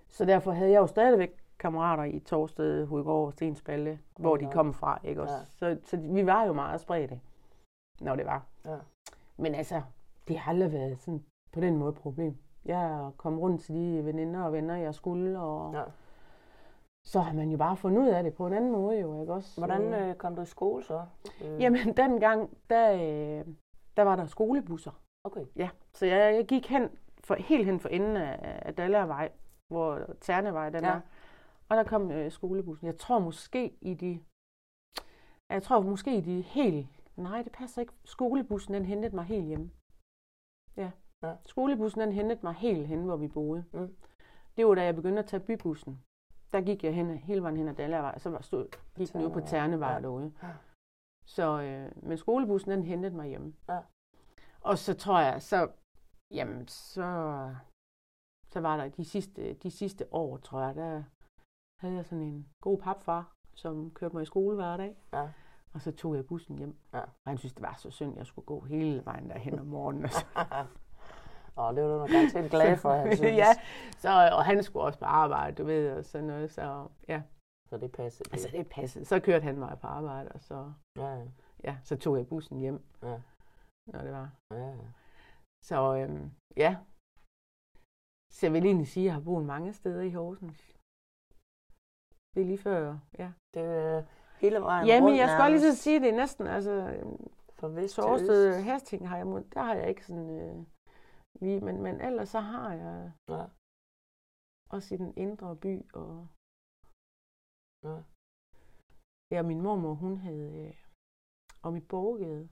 [0.07, 4.99] Så derfor havde jeg jo stadigvæk kammerater i Torsted, og Stensballe, hvor de kom fra.
[5.03, 5.21] Ikke?
[5.21, 5.33] Også.
[5.33, 5.75] Ja.
[5.75, 7.19] Så, så vi var jo meget spredte,
[8.01, 8.45] når det var.
[8.65, 8.77] Ja.
[9.37, 9.81] Men altså,
[10.27, 12.37] det har aldrig været sådan på den måde et problem.
[12.65, 15.83] Jeg kom rundt til de veninder og venner, jeg skulle, og ja.
[17.05, 19.33] så har man jo bare fundet ud af det på en anden måde jo, ikke
[19.33, 19.61] også?
[19.61, 21.05] Hvordan øh, kom du i skole så?
[21.43, 21.61] Øh.
[21.61, 23.45] Jamen, dengang, der, øh,
[23.97, 24.91] der var der skolebusser.
[25.23, 25.45] Okay.
[25.55, 26.89] Ja, så jeg, jeg gik hen,
[27.23, 29.31] for, helt hen for enden af, af Dallervej,
[29.67, 30.89] hvor Ternevej den ja.
[30.89, 30.99] er.
[31.69, 32.87] Og der kom øh, skolebussen.
[32.87, 34.23] Jeg tror måske i de...
[35.49, 36.87] Jeg tror måske i de helt...
[37.15, 37.93] Nej, det passer ikke.
[38.05, 39.71] Skolebussen, den hentede mig helt hjemme.
[40.77, 40.91] Ja.
[41.23, 41.35] Ja.
[41.45, 43.65] Skolebussen den hentede mig helt hen, hvor vi boede.
[43.73, 43.95] Mm.
[44.57, 46.03] Det var da jeg begyndte at tage bybussen.
[46.53, 49.31] Der gik jeg hen, hele vejen hen ad Dallervej, så var stod, gik den ud
[49.31, 50.01] på Ternevej ja.
[50.01, 50.33] derude.
[50.43, 50.53] Ja.
[51.25, 53.53] Så, øh, men skolebussen den hentede mig hjemme.
[53.69, 53.79] Ja.
[54.61, 55.71] Og så tror jeg, så,
[56.31, 57.55] jamen, så,
[58.47, 61.03] så var der de sidste, de sidste år, tror jeg, der
[61.81, 64.95] havde jeg sådan en god papfar, som kørte mig i skole hver dag.
[65.13, 65.29] Ja.
[65.73, 66.75] Og så tog jeg bussen hjem.
[66.93, 66.99] Ja.
[66.99, 69.65] Og han synes, det var så synd, at jeg skulle gå hele vejen derhen om
[69.65, 70.09] morgenen.
[71.55, 73.37] Og det var du nok ganske glad for, han synes.
[73.43, 73.53] ja,
[73.97, 77.21] så, og han skulle også på arbejde, du ved, og sådan noget, så ja.
[77.69, 78.29] Så det passede?
[78.31, 79.05] Altså, det passede.
[79.05, 81.25] Så kørte han mig på arbejde, og så, ja, ja.
[81.63, 83.21] ja så tog jeg bussen hjem, ja.
[83.87, 84.31] når det var.
[84.51, 84.73] Ja.
[85.63, 86.77] Så øhm, ja.
[88.31, 90.74] Så jeg vil egentlig sige, at jeg har boet mange steder i Horsens.
[92.35, 93.31] Det er lige før, ja.
[93.53, 94.03] Det er
[94.41, 96.73] hele vejen Jamen, jeg skal lige så sige, det er næsten, altså,
[97.59, 100.65] for vist Torsted Hersting har jeg, der har jeg ikke sådan, øh,
[101.41, 103.45] lige, men, men ellers så har jeg ja.
[104.69, 106.27] også i den indre by, og
[107.85, 107.95] ja,
[109.31, 110.73] ja min mormor, hun havde øh,
[111.63, 112.49] om i Borgade,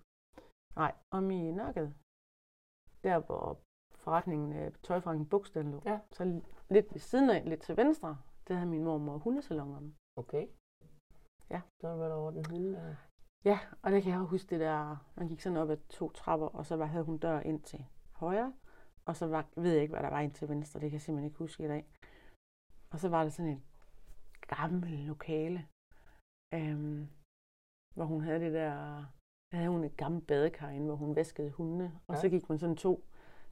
[0.76, 1.94] nej, om i Nørgade,
[3.04, 3.46] der hvor
[4.04, 6.00] forretningen, øh, tøjforretningen Bogstaden lå, ja.
[6.12, 6.24] så
[6.70, 8.18] lidt ved siden af, lidt til venstre,
[8.48, 9.94] der havde min mormor hundesalongerne.
[10.16, 10.48] Okay.
[11.50, 11.62] Ja.
[11.82, 12.96] Så var der over den hunde der.
[13.46, 16.48] Ja, og der kan jeg huske det der, man gik sådan op ad to trapper,
[16.48, 18.54] og så var, havde hun dør ind til højre,
[19.06, 21.02] og så var, ved jeg ikke, hvad der var ind til venstre, det kan jeg
[21.02, 21.86] simpelthen ikke huske i dag.
[22.92, 23.62] Og så var der sådan et
[24.48, 25.68] gammelt lokale,
[26.54, 27.08] øhm,
[27.96, 29.06] hvor hun havde det der,
[29.52, 32.22] der havde hun et gammelt badekar inde, hvor hun vaskede hundene, og Ja.
[32.22, 33.06] så gik man sådan to,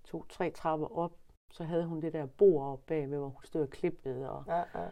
[0.04, 1.14] to, tre trapper op,
[1.52, 4.58] så havde hun det der bord oppe bagved, hvor hun stod og klippede, og, Ja,
[4.58, 4.86] ja.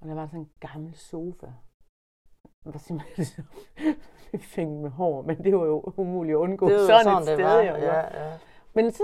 [0.00, 1.46] og der var sådan en gammel sofa.
[2.64, 3.42] Det var simpelthen så
[4.40, 7.42] fik med hår, men det var jo umuligt at undgå Det sådan, sådan, et sted.
[7.44, 7.60] var.
[7.60, 8.38] Ja, ja.
[8.74, 9.02] Men så,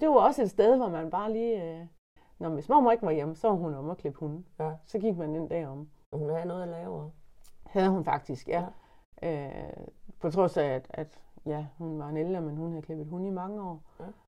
[0.00, 1.80] det var også et sted, hvor man bare lige...
[1.80, 1.86] Øh,
[2.38, 4.46] når hvis mormor ikke var hjemme, så var hun om at klippe hunden.
[4.58, 4.72] Ja.
[4.86, 5.88] Så gik man ind derom.
[6.12, 7.10] Hun havde noget at lave.
[7.66, 8.64] Havde hun faktisk, ja.
[9.22, 9.46] ja.
[9.46, 9.86] Øh,
[10.20, 13.26] på trods af, at, at ja, hun var en ældre, men hun havde klippet hund
[13.26, 13.82] i mange år.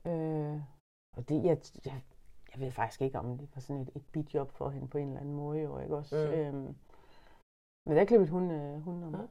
[0.05, 0.11] Ja.
[0.11, 0.59] Øh,
[1.17, 2.01] og det, jeg, jeg,
[2.53, 5.07] jeg ved faktisk ikke, om det var sådan et, et bidjob for hende på en
[5.07, 6.15] eller anden måde, jo, ikke også?
[6.15, 6.33] Mm.
[6.33, 6.75] Øhm,
[7.87, 9.15] men der klippede hun øh, hunden om.
[9.21, 9.27] Ja.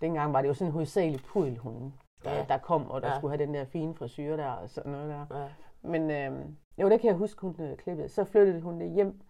[0.00, 1.94] Dengang var det jo sådan hovedsageligt pudelhunden,
[2.24, 2.44] der, Ja.
[2.48, 3.12] der kom, og der Ja.
[3.14, 3.20] ja.
[3.20, 5.38] skulle have den der fine frisyr der og sådan noget der.
[5.40, 5.52] Ja.
[5.82, 6.48] Men øh,
[6.78, 8.08] jo, det kan jeg huske, hun øh, klippede.
[8.08, 9.20] Så flyttede hun det hjem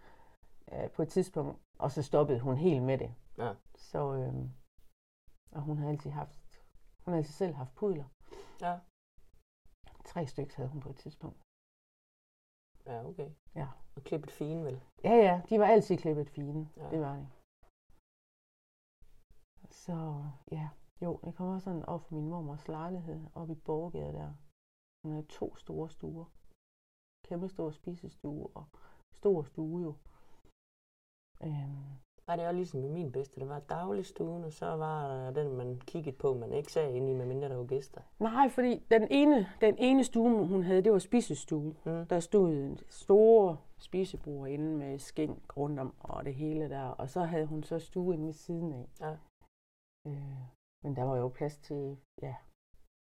[0.73, 3.15] øh, på et tidspunkt, og så stoppede hun helt med det.
[3.37, 3.53] Ja.
[3.75, 4.33] Så, øh,
[5.51, 6.39] og hun har altid haft,
[7.05, 8.05] hun har altid selv haft pudler.
[8.61, 8.79] Ja.
[10.05, 11.37] Tre stykker havde hun på et tidspunkt.
[12.85, 13.29] Ja, okay.
[13.55, 13.67] Ja.
[13.95, 14.81] Og klippet fine, vel?
[15.03, 16.69] Ja, ja, de var altid klippet fine.
[16.77, 16.89] Ja.
[16.89, 17.27] Det var de.
[19.69, 20.69] Så ja,
[21.01, 24.33] jo, jeg kommer også sådan op for min mormors lejlighed oppe i Borgade der.
[25.03, 26.25] Hun havde to store stuer.
[27.27, 28.65] Kæmpe stor spisestue og
[29.11, 29.93] stor stue jo.
[31.43, 33.39] Øhm, Var det også ligesom med min bedste.
[33.39, 37.13] Der var dagligstuen, og så var den, man kiggede på, man ikke sagde ind i,
[37.13, 38.01] medmindre der var gæster.
[38.19, 41.75] nej, fordi den ene, den ene stue, hun havde, det var spisestue.
[41.85, 42.05] Mm.
[42.05, 46.87] Der stod en store spisebord inde med skænk rundt om og det hele der.
[46.87, 48.87] Og så havde hun så stue inde ved siden af.
[49.01, 49.11] Ja.
[50.07, 50.37] Øh,
[50.83, 52.35] men der var jo plads til, ja,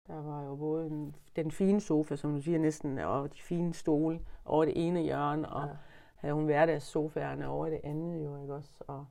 [0.06, 3.74] der var jo både en, den fine sofa, som du siger næsten, og de fine
[3.74, 5.76] stole over det ene hjørne, og Ja.
[6.14, 8.84] havde hun hverdagssofaerne over i det andet jo, ikke også?
[8.88, 9.06] Og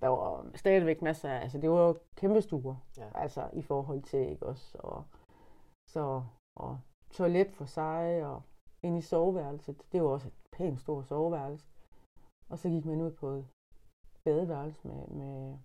[0.00, 3.08] der var stadigvæk masser af, altså det var jo kæmpe stuer, Ja.
[3.14, 4.76] altså i forhold til, ikke også?
[4.78, 5.04] Og,
[5.90, 6.22] så,
[6.56, 6.78] og
[7.10, 8.42] toilet for sig, og
[8.82, 11.66] ind i soveværelset, det var også et pænt stort soveværelse.
[12.48, 13.46] Og så gik man ud på et
[14.24, 15.58] badeværelse med, med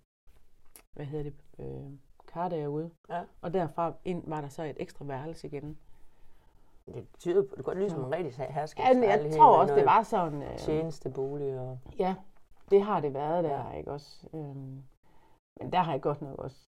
[0.93, 1.91] hvad hedder det, øh,
[2.27, 2.91] kar derude.
[3.09, 3.23] Ja.
[3.41, 5.77] Og derfra ind var der så et ekstra værelse igen.
[6.85, 9.23] Det tyder på, det går ligesom en rigtig Ja, herskabslejlighed.
[9.23, 10.41] jeg tror også, det var sådan...
[10.43, 11.79] Øh, Tjenestebolig og...
[11.99, 12.15] Ja,
[12.69, 14.29] det har det været der, ikke også?
[14.33, 14.83] Øhm,
[15.59, 16.67] men der har jeg godt nok også...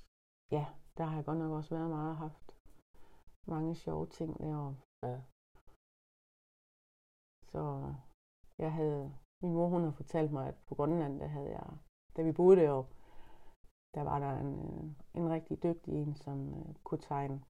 [0.51, 0.67] Ja,
[0.97, 2.57] der har jeg godt nok også været meget haft
[3.47, 4.81] mange sjove ting deroppe.
[5.03, 5.21] Ja.
[7.53, 7.95] Så
[8.59, 9.15] jeg havde...
[9.43, 11.67] Min mor, hun har fortalt mig, at på Grønland, der havde jeg...
[12.17, 12.95] Da vi boede deroppe,
[13.95, 14.85] der var der en, øh,
[15.15, 17.43] en rigtig dygtig en, som øh, kunne tegne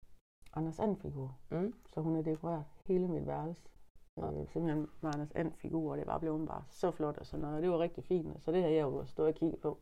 [0.53, 1.39] Anders And-figur.
[1.51, 1.75] Mm.
[1.87, 3.69] Så hun har dekoreret hele mit værelse.
[4.19, 7.57] Øh, simpelthen med Anders And-figur, og det var blevet bare så flot og sådan noget.
[7.57, 9.79] Og det var rigtig fint, så det har jeg jo stået og kigget på.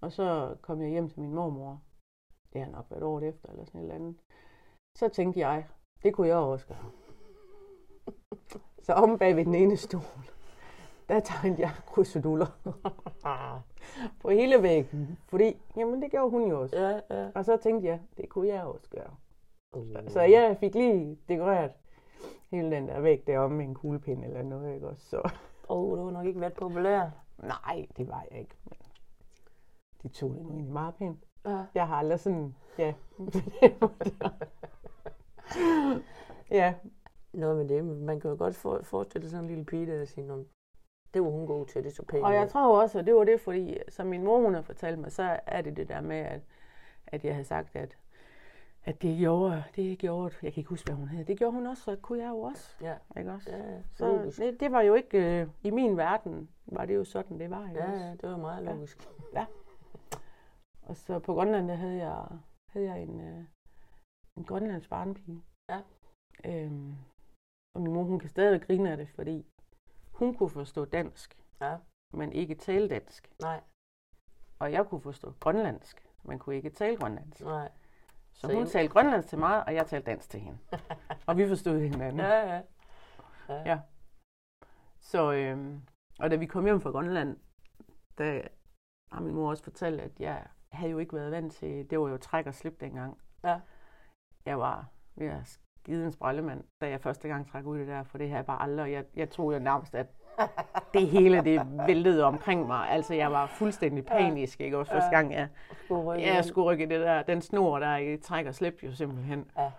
[0.00, 1.82] Og så kom jeg hjem til min mormor.
[2.52, 4.16] Det har nok været året efter, eller sådan et eller andet.
[4.98, 5.66] Så tænkte jeg,
[6.02, 6.90] det kunne jeg også gøre.
[8.82, 10.00] Så om bag ved den ene stol,
[11.08, 12.46] der tegnede jeg krydseduller
[14.22, 15.18] på hele væggen.
[15.28, 16.76] Fordi, jamen det gjorde hun jo også.
[16.76, 17.30] Ja, ja.
[17.34, 19.16] Og så tænkte jeg, det kunne jeg også gøre.
[19.72, 20.08] Uh.
[20.08, 21.72] Så jeg fik lige dekoreret
[22.52, 25.06] hele den der væg deromme med en kuglepind eller noget, ikke også?
[25.06, 25.30] Så
[25.68, 27.10] Oh, det var nok ikke været populær.
[27.38, 28.54] nej, det var jeg ikke.
[28.64, 28.78] Men
[30.02, 31.24] de tog det nu egentlig meget pænt.
[31.44, 31.64] Ja.
[31.74, 32.94] Jeg har aldrig sådan, ja.
[36.50, 36.74] ja,
[37.32, 39.86] Noget med det, men man kan jo godt for, forestille sig sådan en lille pige,
[39.86, 40.44] der siger, "Nå,
[41.14, 42.24] det var hun god til, det så pænt.
[42.24, 44.62] og jeg ud." tror også, at det var det, fordi som min mor hun har
[44.62, 46.40] fortalt mig, så er det det der med, at,
[47.06, 47.96] at jeg havde sagt, at,
[48.84, 51.66] at det gjorde, det gjorde, jeg kan ikke huske, hvad hun hed, det gjorde hun
[51.66, 53.50] også, så kunne jeg jo også, Ja, ikke også?
[53.50, 53.82] ja, ja.
[53.94, 54.38] Så logisk.
[54.38, 57.68] det, det var jo ikke, øh, i min verden, var det jo sådan, det var.
[57.68, 58.04] Ikke Ja, også?
[58.04, 58.72] ja, det var meget Ja.
[58.72, 59.08] logisk.
[60.88, 62.26] Og så på Grønland, der havde jeg,
[62.68, 63.44] havde jeg en, øh,
[64.36, 65.42] en grønlandsk barnepige.
[65.68, 65.80] Ja.
[66.44, 66.94] Øhm,
[67.74, 69.46] og min mor, hun kan stadig grine af det, fordi
[70.12, 71.76] hun kunne forstå dansk, Ja,
[72.12, 73.32] men ikke tale dansk.
[73.42, 73.60] nej,
[74.58, 77.40] Og jeg kunne forstå grønlandsk, men kunne ikke tale grønlandsk.
[77.40, 77.70] nej.
[78.32, 80.58] Så Så hun talte grønlandsk til mig, og jeg talte dansk til hende.
[81.26, 82.20] og vi forstod hinanden.
[82.20, 82.62] Ja, ja.
[83.48, 83.78] Ja.
[85.00, 85.82] Så, øhm,
[86.18, 87.36] og da vi kom hjem fra Grønland,
[88.18, 88.42] der
[89.12, 92.08] har min mor også fortalt, at jeg havde jo ikke været vant til, det var
[92.08, 93.18] jo træk og slip dengang.
[93.44, 93.60] Ja.
[94.46, 98.02] Jeg var ved at skide en sprøjlemand, da jeg første gang trak ud det der,
[98.02, 100.06] for det jeg bare aldrig, jeg, jeg troede nærmest, at
[100.94, 102.90] det hele det væltede omkring mig.
[102.90, 104.78] Altså, jeg var fuldstændig panisk, ikke?
[104.78, 105.48] Også første gang, jeg,
[105.84, 106.44] Skulle rykke jeg ind.
[106.44, 109.50] skulle rykke det der, den snor der i træk og slip jo simpelthen.
[109.58, 109.70] Ja,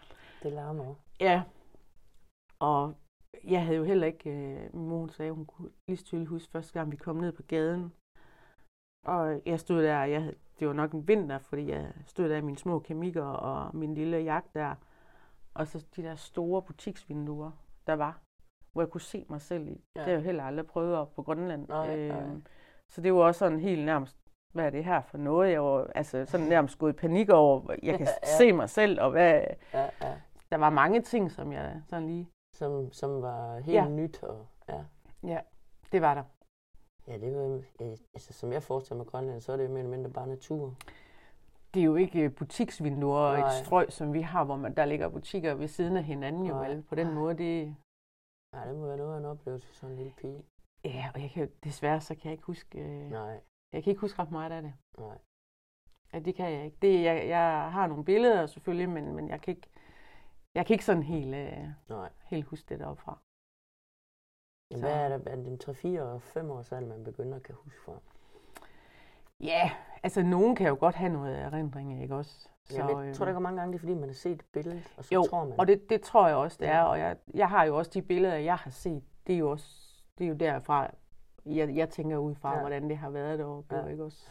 [0.43, 0.95] det larmer.
[1.20, 1.43] Ja.
[2.59, 2.93] Og
[3.43, 6.74] jeg havde jo heller ikke, øh, min mor sagde, hun kunne lige tydeligt huske første
[6.74, 7.93] gang, vi kom ned på gaden.
[9.05, 12.41] Og jeg stod der, jeg, det var nok en vinter, fordi jeg stod der i
[12.41, 14.76] mine små kemikker og min lille jakke der.
[15.53, 17.51] Og så de der store butiksvinduer,
[17.88, 18.20] der var,
[18.74, 19.71] hvor jeg kunne se mig selv i.
[19.95, 20.01] Ja.
[20.01, 20.01] Ja.
[20.01, 21.67] Det har jeg jo heller aldrig prøvet op på Grønland.
[21.67, 22.17] Nej, nej.
[22.21, 22.43] Øhm,
[22.91, 24.17] Så det var også sådan helt nærmest,
[24.53, 25.51] hvad er det her for noget?
[25.51, 28.38] Jeg var altså sådan nærmest gået i panik over, jeg kan Ja.
[28.38, 29.41] se mig selv, og hvad,
[29.74, 30.13] Ja, ja.
[30.51, 32.30] der var mange ting, som jeg sådan lige...
[32.55, 33.84] Som, som var helt Ja.
[33.84, 33.89] ja.
[33.89, 34.24] nyt.
[34.24, 34.84] Og, ja.
[35.24, 35.39] Ja,
[35.91, 36.24] det var der.
[37.07, 39.80] ja, det var, ja, altså, som jeg forestiller mig Grønland, så er det jo mere
[39.80, 40.74] eller mindre bare natur.
[41.74, 44.86] Det er jo ikke øh, butiksvinduer og et strøg, som vi har, hvor man, der
[44.86, 46.82] ligger butikker ved siden af hinanden jo vel.
[46.89, 47.76] På den måde, det...
[48.54, 50.43] Nej, det må være noget af en oplevelse sådan en lille pige.
[50.86, 52.80] Ja, og jeg kan, desværre så kan jeg ikke huske...
[52.80, 53.41] Øh, Nej,
[53.74, 54.74] jeg kan ikke huske ret meget af det.
[54.97, 55.18] nej.
[56.14, 56.78] Ja, det kan jeg ikke.
[56.82, 59.68] Det, jeg, jeg har nogle billeder selvfølgelig, men, men jeg kan ikke...
[60.56, 62.10] Jeg kan ikke sådan helt, øh, nej.
[62.26, 63.20] helt huske det deroppe fra.
[64.74, 65.32] Så- hvad er der?
[65.32, 67.99] Er det en 3-4 og 5 års alder, man begynder at kan huske fra?
[69.39, 69.72] Ja,
[70.04, 72.49] altså nogen kan jo godt have noget erindring, ikke også?
[72.70, 74.45] Så, jeg ved, tror du ikke mange gange, det er fordi, man har set et
[74.53, 75.59] billede, og så Jo, tror man.
[75.59, 76.76] Og det, det tror jeg også, det er.
[76.78, 76.84] Ja.
[76.84, 79.03] Og jeg, jeg har jo også de billeder, jeg har set.
[79.28, 79.80] Det er jo også
[80.18, 80.89] det er jo derfra,
[81.45, 82.55] jeg, jeg tænker ud fra, ja.
[82.55, 82.61] Ja.
[82.61, 83.76] hvordan det har været deroppe.
[83.76, 83.82] Ja.
[83.82, 83.88] Ja.
[83.88, 84.30] Ikke også?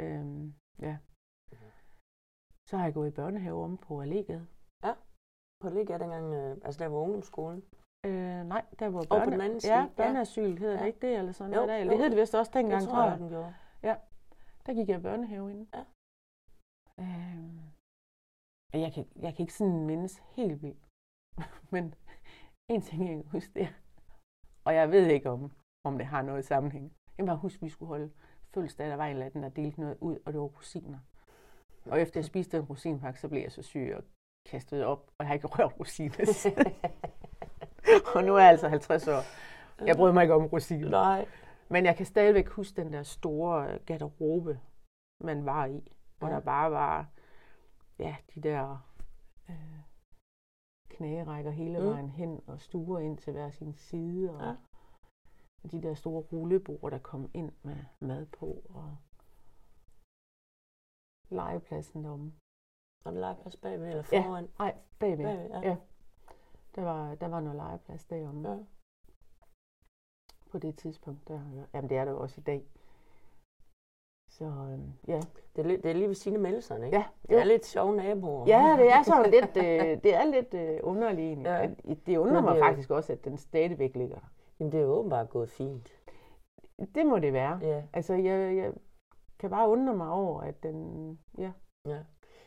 [0.00, 0.96] Øhm, ja.
[2.70, 4.40] Så har jeg gået i børnehave om på Allégade.
[5.62, 7.62] På det ikke dengang, øh, altså der var ungdomsskolen.
[8.06, 9.88] Øh, nej, der var på den anden side, Ja, ja.
[9.96, 10.80] børneasyl hedder Ja.
[10.80, 11.90] det ikke det, eller sådan Jo, noget der.
[11.90, 13.18] Det hed det vist også dengang, det tror jeg.
[13.18, 13.54] den gjorde.
[14.66, 15.66] Der gik jeg i børnehave inde.
[15.74, 15.84] Ja.
[17.00, 17.60] Øhm,
[18.72, 20.86] og jeg kan, jeg kan ikke sådan mindes helt vildt.
[21.74, 21.94] Men
[22.68, 23.72] en ting, jeg kan huske, det er,
[24.64, 25.52] og jeg ved ikke, om,
[25.84, 26.84] om det har noget sammenhæng.
[26.84, 28.10] Jeg kan bare huske, at vi skulle holde
[28.54, 30.98] fødselsdag, der var en eller anden, der delte noget ud, og det var rosiner.
[31.86, 34.04] Og efter jeg spiste den rosinpakke, så blev jeg så syg og
[34.50, 36.66] kastet op, og jeg har ikke rørt rosiner siden.
[38.14, 39.22] og nu er jeg altså 50 år.
[39.86, 40.90] Jeg bryder mig ikke om rosiner.
[40.90, 41.28] Nej.
[41.68, 44.60] Men jeg kan stadigvæk huske den der store øh, garderobe,
[45.24, 45.95] man var i.
[46.18, 46.34] Hvor Ja.
[46.34, 47.06] der bare var
[47.98, 48.78] ja, de der
[49.50, 49.80] øh,
[50.88, 51.84] knærækker hele Mm.
[51.86, 54.30] vejen hen og stuer ind til hver sin side.
[54.36, 54.56] Og Ja.
[55.68, 58.62] de der store rullebord, der kom ind med mad på.
[58.68, 58.96] Og
[61.30, 62.32] legepladsen deromme.
[63.04, 64.20] Og der legeplads bagved eller Ja.
[64.20, 64.48] foran?
[64.58, 65.24] Nej, bagved.
[65.24, 65.60] Bagved, ja.
[65.60, 65.76] Ja.
[66.74, 68.48] Der var, der var noget legeplads deromme.
[68.50, 68.64] ja.
[70.50, 71.28] På det tidspunkt.
[71.28, 72.66] Der, jamen det er der jo også i dag.
[74.38, 75.20] Så øhm, ja.
[75.56, 76.96] Det, er, det er lige ved sine meldelser, ikke?
[76.96, 78.44] Ja, Det er lidt sjove naboer.
[78.46, 81.74] Ja, det er sådan lidt, øh, det er lidt øh, underligt egentlig.
[81.88, 81.94] Ja.
[82.06, 84.26] Det undrer mig det faktisk også, at den stadigvæk ligger der.
[84.60, 85.92] Jamen, det er jo åbenbart gået fint.
[86.94, 87.58] Det må det være.
[87.62, 88.72] Ja, Altså, jeg, jeg
[89.38, 91.18] kan bare undre mig over, at den...
[91.38, 91.50] Ja,
[91.86, 91.98] ja.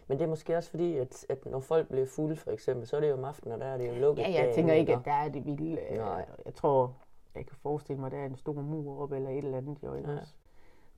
[0.07, 2.95] Men det er måske også fordi, at, at når folk bliver fulde, for eksempel, så
[2.95, 4.21] er det jo om aftenen, og der er det jo lukket.
[4.23, 5.81] ja jeg dagen, tænker ikke, og- at der er det vilde.
[5.91, 6.25] øh, Nej.
[6.45, 6.95] Jeg tror,
[7.35, 9.77] jeg kan forestille mig, at der er en stor mur op eller et eller andet.
[9.83, 10.19] Jo, Ja.
[10.21, 10.33] også?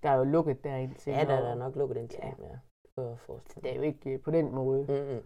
[0.03, 1.13] Der er jo lukket derind til.
[1.13, 2.27] Ja, der er der nok lukket ind til, Ja.
[2.27, 2.57] ja.
[3.63, 4.85] Det er jo ikke øh, på den måde.
[4.89, 5.23] Mm-mm.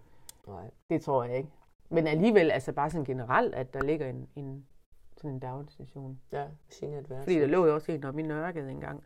[0.54, 0.72] Nej.
[0.90, 1.50] Det tror jeg ikke.
[1.90, 4.66] Men alligevel, altså bare sådan generelt, at der ligger en, en
[5.18, 6.20] sådan en daginstitution.
[6.32, 7.26] Ja, ved siden af et værelse.
[7.26, 9.04] Fordi der lå jo også en oppe i Nørregade engang.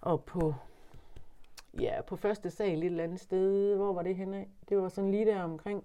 [0.00, 0.54] Og på,
[1.80, 4.46] ja, på første sal et eller andet sted, hvor var det henne?
[4.68, 5.84] Det var sådan lige der omkring.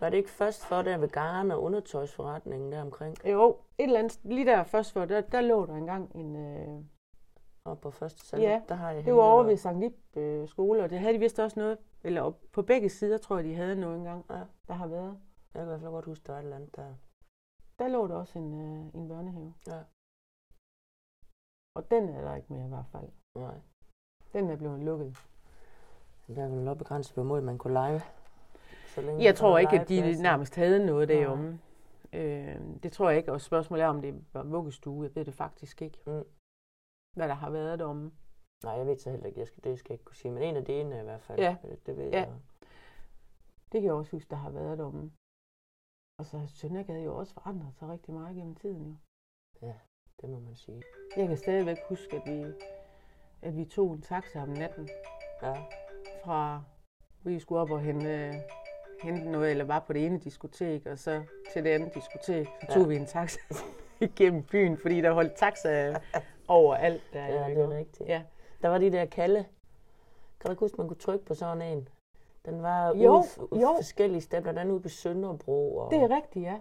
[0.00, 3.16] Var det ikke først for der ved Garn og undertøjsforretningen der omkring?
[3.30, 6.84] Jo, et eller andet, lige der først for, der, der lå der engang en, øh,
[7.64, 10.48] Og på første sal, Ja, der har jeg det var over ved Sankt Lip øh,
[10.48, 13.44] skole, og det havde de vist også noget, eller op, på begge sider tror jeg,
[13.44, 14.40] de havde noget engang, Ja.
[14.68, 15.18] der har været.
[15.54, 16.94] Jeg kan i hvert fald godt huske, der var et eller andet der.
[17.78, 19.54] Der lå der også en, øh, en børnehave.
[19.66, 19.80] Ja.
[21.76, 23.08] Og den er der ikke mere i hvert fald.
[23.36, 23.54] Nej.
[24.32, 25.16] Den er blevet lukket.
[26.26, 28.00] Der er vel nok begrænset, hvor mod man kunne lege.
[28.86, 31.60] Så længe Jeg tror ikke, at de nærmest havde noget deromme.
[32.12, 35.04] Øh, det tror jeg ikke, og spørgsmålet er, om det var vuggestue.
[35.04, 36.24] Jeg ved det faktisk ikke, Mm.
[37.16, 38.12] Hvad der har været deromme.
[38.64, 39.38] Nej, jeg ved så heller ikke.
[39.40, 40.32] Jeg skal, det skal jeg ikke kunne sige.
[40.32, 41.38] Men en af delene i hvert fald.
[41.38, 41.56] Ja.
[41.62, 42.18] Det, det ved Ja.
[42.20, 42.32] jeg.
[43.72, 45.12] Det kan jeg også huske, der har været deromme.
[46.18, 49.00] Og så har Søndergade jo også forandret sig rigtig meget gennem tiden.
[49.62, 49.72] Jo.
[50.20, 50.82] Det må man sige.
[51.16, 52.52] Jeg kan stadigvæk huske, at vi,
[53.42, 54.88] at vi tog en taxa om natten
[55.42, 55.52] Ja.
[56.24, 56.62] fra,
[57.24, 58.32] vi skulle op og hente,
[59.02, 62.66] hente noget, eller var på det ene diskotek, og så til det andet diskotek, så
[62.74, 62.88] tog Ja.
[62.88, 63.40] vi en taxa
[64.00, 65.94] igennem byen, fordi der holdt taxa
[66.48, 67.02] overalt.
[67.12, 67.60] Der, Ja, ikke?
[67.62, 68.08] det er rigtigt.
[68.08, 68.22] Ja.
[68.62, 69.44] Der var de der kalde.
[70.40, 71.88] Kan du huske, man kunne trykke på sådan en?
[72.44, 73.72] Den var Jo, ude, f- jo.
[73.76, 75.76] forskellige steder, andet ude på Sønderbro.
[75.76, 76.60] Og Det er rigtigt, ja.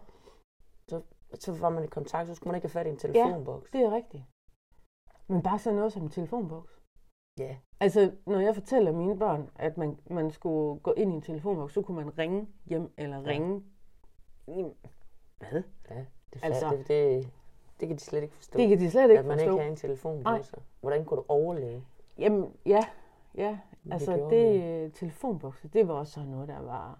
[1.34, 3.71] så var man i kontakt, så skulle man ikke have fat i en telefonboks.
[3.71, 4.23] Det er rigtigt.
[5.27, 6.79] Men bare sådan noget som en telefonboks.
[7.39, 7.57] Ja.
[7.79, 11.73] Altså, når jeg fortæller mine børn, at man, man skulle gå ind i en telefonboks,
[11.73, 13.27] så kunne man ringe hjem, eller Ja.
[13.27, 13.63] ringe...
[14.45, 15.63] Hvad?
[15.89, 15.95] ja
[16.34, 17.32] det, Altså- altså, det, det,
[17.82, 18.59] det kan de slet ikke forstå.
[18.59, 19.51] Det kan de slet ikke at man forstå.
[19.51, 20.59] ikke har en telefon på sig.
[20.82, 21.84] Hvordan kunne du overleve?
[22.17, 22.79] Jamen, ja.
[23.36, 26.99] Ja, Men altså det, det telefonbokse, det var også sådan noget, der var...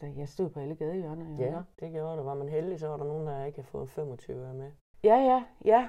[0.00, 1.26] Da jeg stod på alle gadehjørner.
[1.38, 1.58] Ja, ikke?
[1.80, 2.24] det gjorde det.
[2.24, 4.70] Var man heldig, så var der nogen, der ikke havde fået 25 øre med.
[5.04, 5.88] Ja, ja, ja.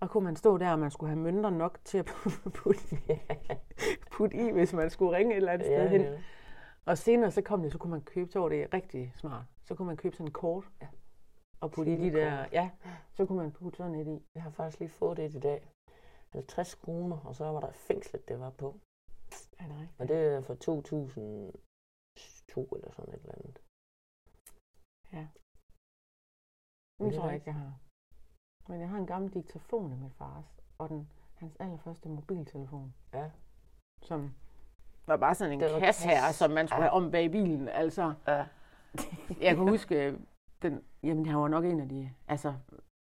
[0.00, 2.04] Og kunne man stå der, og man skulle have mønter nok til at
[2.54, 2.96] putte,
[4.12, 6.00] putte i, hvis man skulle ringe et eller andet sted hen.
[6.00, 6.12] ja.
[6.86, 9.44] Og senere så kom det, så kunne man købe, så var det rigtig smart.
[9.64, 10.64] Så kunne man købe sådan en kort.
[10.82, 10.86] Ja.
[11.62, 12.70] Og putte i de der, ja,
[13.14, 14.22] så kunne man putte sådan et i.
[14.34, 15.68] Jeg har faktisk lige fået det i dag.
[16.32, 18.80] 50 kroner, og så var der fængslet, det var på.
[19.30, 20.00] Det rigtigt?
[20.00, 23.58] Og det er fra 2002 eller sådan et eller andet.
[27.00, 27.74] Nu det er tror jeg ikke, jeg har.
[28.68, 33.30] Men jeg har en gammel diktafon af min fars, og den, hans allerførste mobiltelefon, Ja.
[34.02, 34.34] som
[35.06, 36.90] var bare sådan en kasse her, som man skulle Ja.
[36.90, 37.68] have om bag bilen.
[37.68, 38.46] Altså, Ja.
[39.40, 40.18] jeg kan huske,
[40.62, 42.54] den, jamen han var nok en af de, altså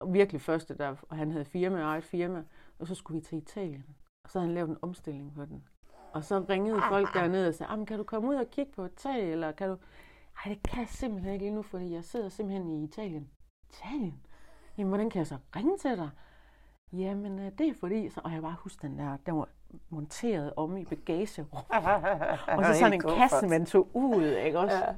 [0.07, 2.45] virkelig første, der, og han havde firma og eget firma,
[2.79, 3.85] og så skulle vi til Italien,
[4.25, 5.65] og så havde han lavet en omstilling på den.
[6.13, 8.83] Og så ringede folk dernede og sagde, "Jamen, kan du komme ud og kigge på
[8.83, 9.77] et tag, eller kan du...
[10.45, 13.31] Ej, det kan jeg simpelthen ikke lige nu, fordi jeg sidder simpelthen i Italien.
[13.71, 14.21] Italien?
[14.79, 16.11] Jamen, hvordan kan jeg så ringe til dig?
[16.93, 18.09] Jamen, øh, det er fordi...
[18.09, 19.49] Så, og jeg bare huske den der, den var
[19.91, 21.65] monteret om i bagagerummet.
[22.59, 24.77] Og så sådan en kasse, man tog ud, ikke også?
[24.77, 24.95] Ja.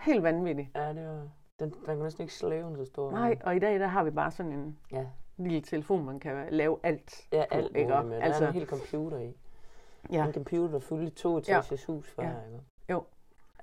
[0.00, 0.68] Helt vanvittigt.
[0.74, 1.28] ja, det var...
[1.60, 3.10] Den, den kunne næsten ikke slæve, så stor.
[3.10, 6.52] Nej, og i dag der har vi bare sådan en Ja, lille telefon, man kan
[6.52, 7.88] lave alt ja på, alt ikke?
[7.88, 8.16] med.
[8.16, 9.34] Der Altså, er en hel computer i.
[10.10, 12.44] ja, En computer, der fyldte to etages hus før, Ja.
[12.46, 12.60] ikke?
[12.90, 13.04] Jo.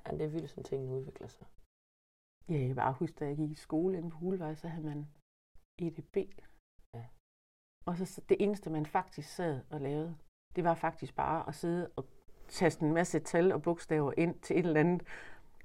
[0.06, 1.46] Ja, det er vildt, som tingene udvikler sig.
[2.48, 4.86] ja, jeg kan bare huske, da jeg gik i skole inde på Hulevej, så havde
[4.86, 5.08] man
[5.78, 6.16] EDB.
[6.94, 7.04] Ja.
[7.86, 10.16] Og så det eneste, man faktisk sad og lavede,
[10.56, 12.04] det var faktisk bare at sidde og
[12.48, 15.02] taste en masse tal og bogstaver ind til et eller andet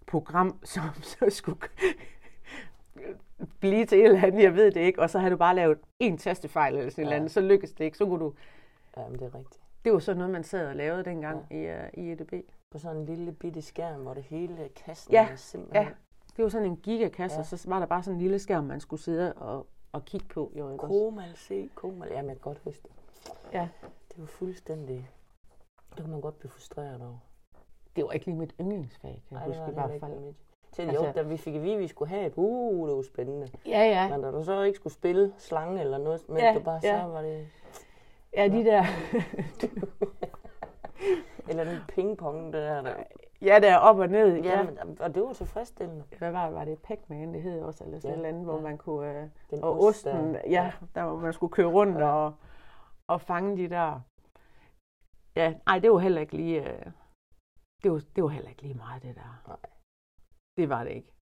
[0.07, 1.59] program, som så skulle
[3.59, 5.77] blive til et eller andet, jeg ved det ikke, og så havde du bare lavet
[5.99, 7.09] en tastefejl eller sådan et Ja.
[7.11, 8.33] eller andet, så lykkedes det ikke, så kunne du,
[8.97, 9.61] Ja, men det er rigtigt.
[9.85, 12.33] det var sådan noget, man sad og lavede dengang i, uh, i EDB.
[12.71, 15.83] På sådan en lille bitte skærm, hvor det hele kassen Ja, er simpelthen...
[15.83, 15.89] ja.
[16.37, 17.37] Det var sådan en gigakasse, Ja.
[17.37, 17.53] ja.
[17.53, 20.27] og så var der bare sådan en lille skærm, man skulle sidde og, og kigge
[20.27, 20.51] på.
[20.55, 20.77] Jo, ikke?
[20.87, 22.09] Komal, se, komal.
[22.11, 22.91] Jamen, jeg kan godt huske det.
[23.53, 23.67] Ja.
[24.09, 25.09] Det var fuldstændig...
[25.89, 27.17] Det kunne man godt blive frustreret over.
[27.95, 29.89] Det var ikke lige mit yndlingsfag, kan jeg Ej, det huske var i det hvert
[29.91, 30.13] heller fald.
[30.13, 30.35] ikke mit.
[30.77, 32.95] Til Altså- jo, da vi fik at vide, at vi skulle have et, uh, det
[32.95, 33.47] var spændende.
[33.65, 34.09] Ja, ja.
[34.09, 37.01] Men da du så ikke skulle spille slange eller noget, men Ja, du bare ja.
[37.01, 37.47] så var det...
[38.33, 38.83] Ja, de der...
[41.49, 42.81] Eller den pingpong, det der.
[42.81, 42.93] der.
[43.41, 44.43] ja, der op og ned.
[44.43, 44.63] Ja, Ja.
[44.63, 46.03] men, og det var tilfredsstillende.
[46.17, 46.79] Hvad var, var det?
[46.79, 48.61] Pac-Man, det hed også, eller sådan Ja, ja, et eller andet, hvor ja.
[48.61, 49.21] man kunne...
[49.21, 50.41] Øh, Den og ost osten, der.
[50.49, 52.09] ja, der hvor man skulle køre rundt Ja.
[52.11, 52.33] og,
[53.07, 54.01] og fange de der...
[55.35, 56.61] Ja, nej, det var heller ikke lige...
[56.73, 56.85] Øh,
[57.83, 59.41] det, var, det var heller ikke lige meget, det der.
[59.47, 59.57] Nej.
[60.57, 61.13] Det var det ikke.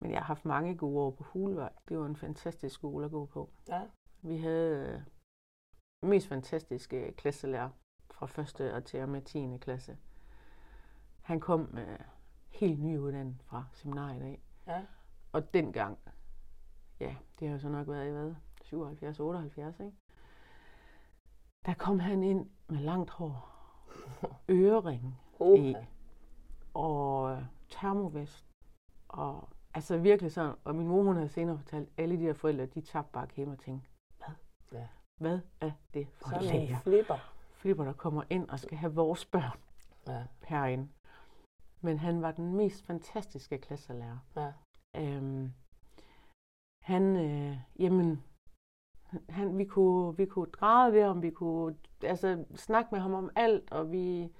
[0.00, 1.72] Men jeg har haft mange gode år på Hulvej.
[1.88, 3.50] Det var en fantastisk skole at gå på.
[3.68, 3.82] Ja.
[4.22, 5.04] Vi havde
[6.02, 7.70] øh, mest fantastiske klasselærer
[8.10, 8.72] fra 1.
[8.74, 9.58] og til og med 10.
[9.60, 9.96] klasse.
[11.22, 11.98] Han kom øh,
[12.48, 14.40] helt nyuddannet fra seminariet af.
[14.66, 14.86] Ja.
[15.32, 15.98] Og dengang,
[17.00, 19.96] ja, det har jo så nok været i hvad, 77, 78, ikke?
[21.66, 23.48] Der kom han ind med langt hår,
[24.50, 25.76] ørering Uh, i,
[26.76, 28.44] og øh, termovest,
[29.08, 32.66] og altså virkelig sådan, og min mor hun havde senere fortalt, alle de der forældre,
[32.66, 34.34] de tabte bare kæmper og tænkte, hvad?
[34.80, 34.86] Ja.
[35.20, 37.32] Hvad er det for sådan flipper.
[37.52, 39.58] Flipper, der kommer ind og skal have vores børn
[40.06, 40.24] Ja.
[40.44, 40.88] herinde.
[41.80, 44.18] Men han var den mest fantastiske klasselærer.
[44.36, 44.52] Ja.
[44.96, 45.52] Øhm,
[46.82, 48.24] han, øh, jamen,
[49.28, 53.30] han, vi, kunne, vi kunne græde ved ham, vi kunne altså, snakke med ham om
[53.36, 54.32] alt, og vi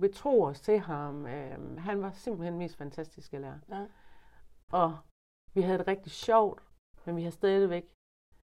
[0.00, 1.26] betro os til ham.
[1.26, 3.58] Øhm, han var simpelthen den mest fantastiske lærer.
[3.68, 3.86] Ja.
[4.72, 4.98] Og
[5.54, 6.62] vi havde det rigtig sjovt,
[7.06, 7.84] men vi havde stadigvæk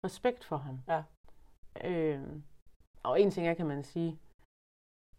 [0.07, 0.79] respekt for ham.
[0.89, 1.03] Ja.
[1.85, 2.43] Øhm,
[3.03, 4.19] og en ting er, kan man sige,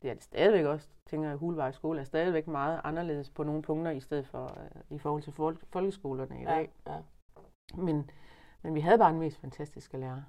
[0.01, 3.61] det er det stadigvæk også, tænker jeg, Hulvej skole er stadigvæk meget anderledes på nogle
[3.61, 6.49] punkter, i stedet for øh, i forhold til folk, folkeskolerne i Ja.
[6.49, 6.73] dag.
[6.87, 7.01] ja.
[7.77, 8.09] Men,
[8.61, 10.21] men vi havde bare den mest fantastiske lærer.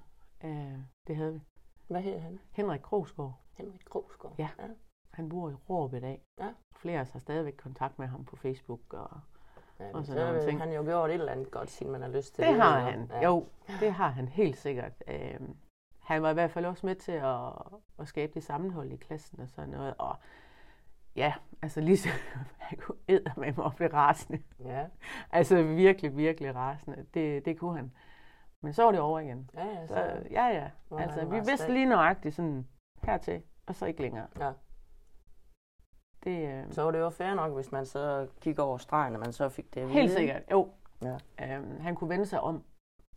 [0.43, 0.77] Øh,
[1.07, 1.41] det havde vi.
[1.87, 2.39] Hvad hedder han?
[2.51, 3.39] Henrik Krogsgaard.
[3.53, 4.35] Henrik Krogsgaard.
[4.37, 4.49] Ja.
[4.59, 4.67] ja.
[5.13, 6.21] Han bor i Råb i dag.
[6.39, 6.49] Ja.
[6.75, 8.93] Flere af os har stadigvæk kontakt med ham på Facebook.
[8.93, 9.19] Og
[9.79, 10.59] ja Og sådan så nogle har ting.
[10.59, 12.91] han jo gjort et eller andet godt, siden man har lyst til det har ikke?
[12.99, 13.09] han.
[13.11, 13.23] Ja.
[13.29, 13.45] Jo,
[13.79, 14.91] det har han helt sikkert.
[15.07, 15.39] Øh,
[15.99, 17.49] han var i hvert fald også med til at,
[17.99, 19.93] at skabe det sammenhold i klassen og sådan noget.
[19.97, 20.15] Og
[21.15, 22.09] ja, altså lige så
[22.59, 24.41] han kunne æde med mig op i rasende.
[24.65, 24.85] Ja.
[25.31, 27.05] Altså virkelig, virkelig rasende.
[27.13, 27.91] Det, det kunne han.
[28.61, 29.49] Men så var det over igen.
[29.53, 30.69] Ja, ja, Så, så, ja, ja.
[30.97, 32.67] Altså, vi vidste lige nøjagtigt sådan
[33.03, 34.27] hertil, og så ikke længere.
[34.39, 34.51] ja.
[36.23, 39.19] Det er så var det jo fair nok, hvis man så gik over stregen, og
[39.19, 39.99] man så fik det at vide.
[39.99, 40.41] helt sikkert.
[40.51, 40.67] Jo.
[41.01, 41.17] Ja.
[41.41, 42.63] Øhm, han kunne vende sig om.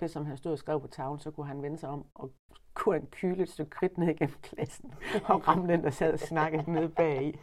[0.00, 2.30] Det, som han stod og skrev på tavlen, så kunne han vende sig om, og
[2.74, 4.94] kunne han kyle et stykke kridt ned igennem klassen,
[5.28, 7.40] og ramme den, der sad og snakkede nede bagi.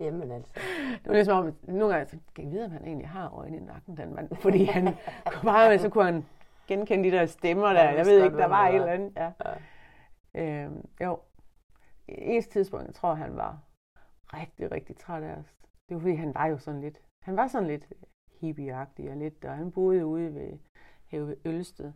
[0.00, 0.54] Jamen altså.
[0.92, 3.56] Det var ligesom om, nogle gange, så kan jeg vide, om han egentlig har øjne
[3.56, 4.36] i nakken, den mand.
[4.36, 4.94] Fordi han
[5.26, 6.26] kom bare med, så kunne han
[6.68, 7.82] genkende de der stemmer der.
[7.82, 9.12] Ja, Jeg ved ikke, der var et eller andet.
[9.16, 9.30] Ja.
[10.34, 10.64] Ja.
[10.64, 11.18] Øhm, jo.
[12.08, 13.58] I et tidspunkt, jeg tror, han var
[14.34, 15.56] rigtig, rigtig træt af os.
[15.88, 17.92] Det var fordi, han var jo sådan lidt, han var sådan lidt
[18.40, 20.58] hippieagtig og lidt, og han boede ude ved
[21.06, 21.92] Have Ølsted,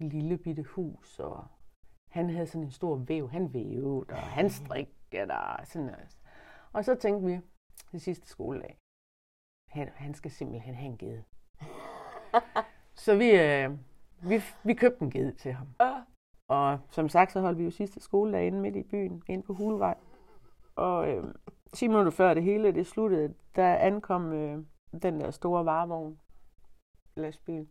[0.00, 1.46] et lille bitte hus, og
[2.10, 6.18] han havde sådan en stor væv, han vævede, og han strikkede, og sådan noget.
[6.72, 7.40] Og så tænkte vi,
[7.92, 8.78] det sidste skoledag,
[9.68, 11.22] han, han skal simpelthen have en ged.
[13.04, 13.78] så vi, øh,
[14.28, 15.68] vi, vi købte en ged til ham.
[15.80, 16.02] Ja.
[16.48, 19.54] Og som sagt, så holdt vi jo sidste skoledag inde midt i byen, inde på
[19.54, 19.98] Hulevej.
[20.74, 21.34] Og øh,
[21.72, 24.64] 10 minutter før det hele det sluttede, der ankom øh,
[25.02, 26.18] den der store varevogn,
[27.16, 27.68] lastbil,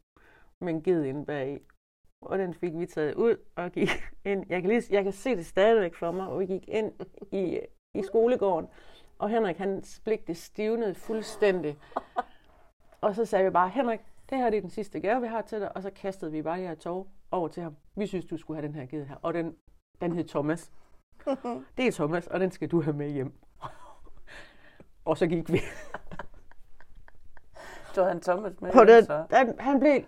[0.61, 1.61] med en ged inde bag
[2.21, 3.89] Og den fik vi taget ud og gik
[4.25, 4.45] ind.
[4.49, 6.91] Jeg kan, lige, jeg kan se det stadigvæk for mig, og vi gik ind
[7.31, 7.59] i,
[7.93, 8.69] i skolegården.
[9.19, 11.77] Og Henrik, hans blik, det stivnede fuldstændig.
[13.01, 15.41] Og så sagde vi bare, Henrik, det her det er den sidste gave, vi har
[15.41, 15.75] til dig.
[15.75, 17.75] Og så kastede vi bare de her tog over til ham.
[17.95, 19.15] Vi synes, du skulle have den her givet her.
[19.21, 19.55] Og den,
[20.01, 20.71] den hed Thomas.
[21.77, 23.33] Det er Thomas, og den skal du have med hjem.
[25.07, 25.59] Og så gik vi.
[27.93, 29.25] Så han Thomas med hjem, den, så.
[29.29, 30.01] den, han, blev,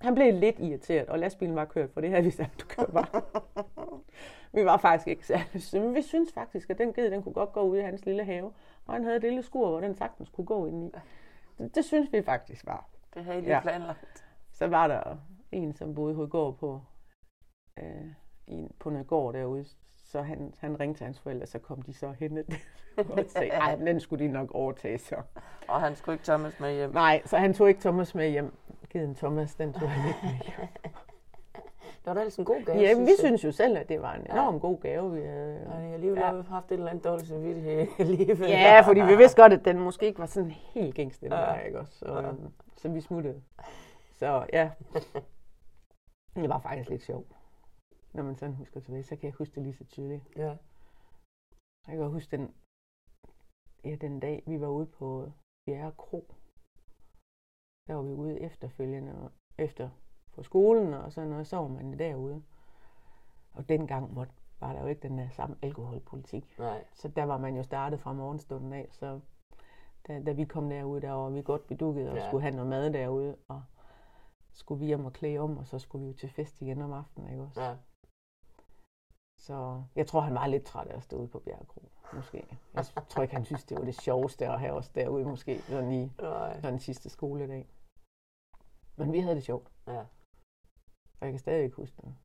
[0.00, 2.90] han blev lidt irriteret, og lastbilen var kørt, for det havde vi sagt, du kører
[2.90, 3.22] bare.
[4.60, 7.32] vi var faktisk ikke særlig søde, men vi synes faktisk, at den ged, den kunne
[7.32, 8.52] godt gå ud i hans lille have.
[8.86, 10.90] Og han havde et lille skur, hvor den sagtens kunne gå ind i.
[11.58, 12.88] Det, det synes vi faktisk var.
[13.14, 13.60] Det havde I lige Ja.
[13.60, 14.24] planlagt.
[14.52, 15.16] Så var der
[15.52, 16.80] en, som boede hos gård på,
[17.78, 18.06] øh,
[18.46, 19.64] i, på noget gård derude.
[20.12, 22.38] Så han, han ringte til hans forældre, så kom de så hen
[23.08, 25.16] og sagde, ej, den skulle de nok overtage så.
[25.68, 26.90] Og han skulle ikke Thomas med hjem.
[26.92, 28.54] Nej, så han tog ikke Thomas med hjem.
[28.92, 30.68] Givet Thomas, den tog han ikke med hjem.
[31.84, 33.08] Det var da ellers en god gave, Ja, vi jeg.
[33.18, 35.54] synes jo selv, at det var en enorm god gave, vi havde.
[35.54, 36.34] Ja, jeg har alligevel Ja.
[36.34, 36.42] ja.
[36.42, 38.48] haft et eller andet dårligt samvittighed alligevel.
[38.50, 41.36] Ja, fordi vi vidste godt, at den måske ikke var sådan helt gængs, den Ja.
[41.36, 41.98] der, ikke også?
[41.98, 42.28] Så, Ja.
[42.28, 43.42] øhm, så vi smuttede.
[44.18, 44.70] Så ja,
[46.36, 47.26] det var faktisk lidt sjovt.
[48.12, 50.24] Når man sådan husker tilbage, så kan jeg huske det lige så tydeligt.
[50.36, 50.56] ja.
[51.86, 52.54] Jeg kan godt huske den,
[53.84, 55.32] ja, den dag, vi var ude på
[55.66, 56.34] Bjerre Kro.
[57.86, 59.90] Der var vi ude efterfølgende, og efter
[60.32, 62.42] på skolen og sådan noget, så var man derude.
[63.52, 66.58] Og dengang måtte, var der jo ikke den der samme alkoholpolitik.
[66.58, 66.84] Nej.
[66.92, 69.20] Så der var man jo startet fra morgenstunden af, så
[70.06, 72.16] da, da vi kom derud, der var vi godt bedukket og.
[72.16, 72.26] Ja.
[72.26, 73.62] skulle have noget mad derude, og
[74.52, 76.92] skulle vi hjem og klæde om, og så skulle vi jo til fest igen om
[76.92, 77.62] aftenen, ikke også?
[77.62, 77.76] Ja.
[79.46, 81.82] Så jeg tror, han var lidt træt af at stå ude på Bjergkro,
[82.14, 82.58] måske.
[82.74, 85.92] Jeg tror ikke, han synes, det var det sjoveste at have os derude, måske, sådan
[85.92, 86.60] i Nej.
[86.60, 87.68] sådan sidste skoledag.
[88.96, 90.00] Men vi havde det sjovt, Ja.
[91.18, 92.18] og jeg kan stadig ikke huske den.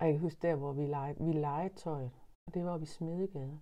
[0.00, 2.10] Og jeg kan huske der, hvor vi legede, vi legede tøjet,
[2.46, 3.60] og det var oppe i Smedegade.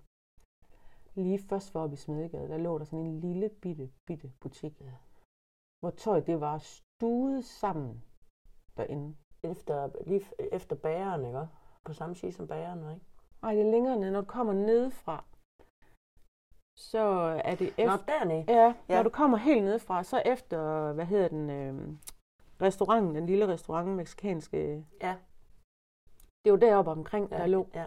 [1.14, 4.82] Lige først var oppe i Smedegade, der lå der sådan en lille bitte, bitte butik,
[5.80, 8.04] hvor tøjet det var stuet sammen
[8.76, 9.16] derinde.
[9.42, 11.48] Efter, lige efter bageren, ikke?
[11.86, 13.06] På samme side som bageren, ikke?
[13.42, 14.10] Ej, det er længere ned.
[14.10, 15.24] Når du kommer nedefra,
[16.78, 16.98] så
[17.44, 17.96] er det Nå, efter...
[18.06, 18.44] dernede.
[18.48, 21.74] Ja, ja, når du kommer helt nedefra, så efter, hvad hedder den, øh,
[22.62, 25.16] restauranten, den lille restaurant, meksikanske, Ja.
[26.44, 27.68] det var deroppe omkring, Ja, der lå.
[27.74, 27.80] ja.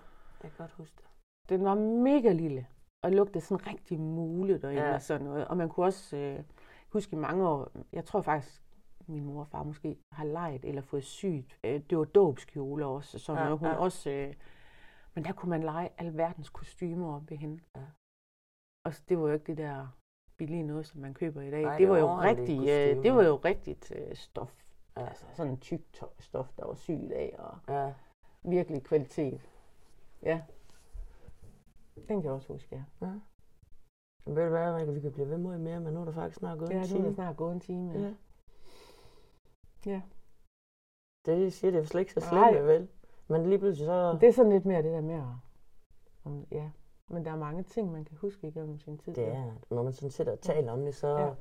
[0.43, 1.05] Jeg kan godt huske det.
[1.49, 2.67] Den var mega lille,
[3.03, 4.93] og lugtede sådan rigtig mule derinde Ja.
[4.93, 5.47] og sådan noget.
[5.47, 6.43] Og man kunne også øh,
[6.93, 8.61] huske i mange år, jeg tror faktisk,
[9.09, 11.59] min mor og far måske har leget eller fået sygt.
[11.63, 13.59] Øh, det var dåbskjole også, og sådan Ja, noget.
[13.59, 13.75] Hun ja.
[13.75, 14.33] også, øh,
[15.15, 17.63] men der kunne man lege alverdens kostymer op ved hende.
[17.75, 17.81] Ja.
[18.85, 19.87] Og det var jo ikke det der
[20.37, 21.61] billige noget, som man køber i dag.
[21.61, 24.63] Nej, det, det var jo rigtig, øh, det var jo rigtigt øh, stof.
[24.97, 25.05] Ja.
[25.05, 27.93] Altså sådan en tyk to- stof, der var sygt af, og Ja.
[28.43, 29.49] virkelig kvalitet.
[30.23, 30.41] Ja.
[31.95, 33.07] Den kan jeg også huske, ja.
[33.07, 33.11] ja.
[34.25, 36.39] Ved du hvad, Rikke, vi kan blive ved med mere, men nu er der faktisk
[36.39, 37.07] snart gået Ja, en nu er time.
[37.07, 37.91] der snart gået en time.
[37.93, 37.99] Ja.
[37.99, 38.13] Ja.
[39.85, 40.01] Ja.
[41.25, 42.51] Det siger det jo slet ikke så Nej.
[42.51, 42.89] slemt, vel?
[43.27, 44.17] Men lige pludselig så...
[44.21, 46.45] Det er sådan lidt mere det der med at...
[46.51, 46.71] Ja.
[47.09, 49.13] Men der er mange ting, man kan huske igennem sin tid.
[49.15, 51.33] Det er, når man sådan sidder og taler om det, så Ja.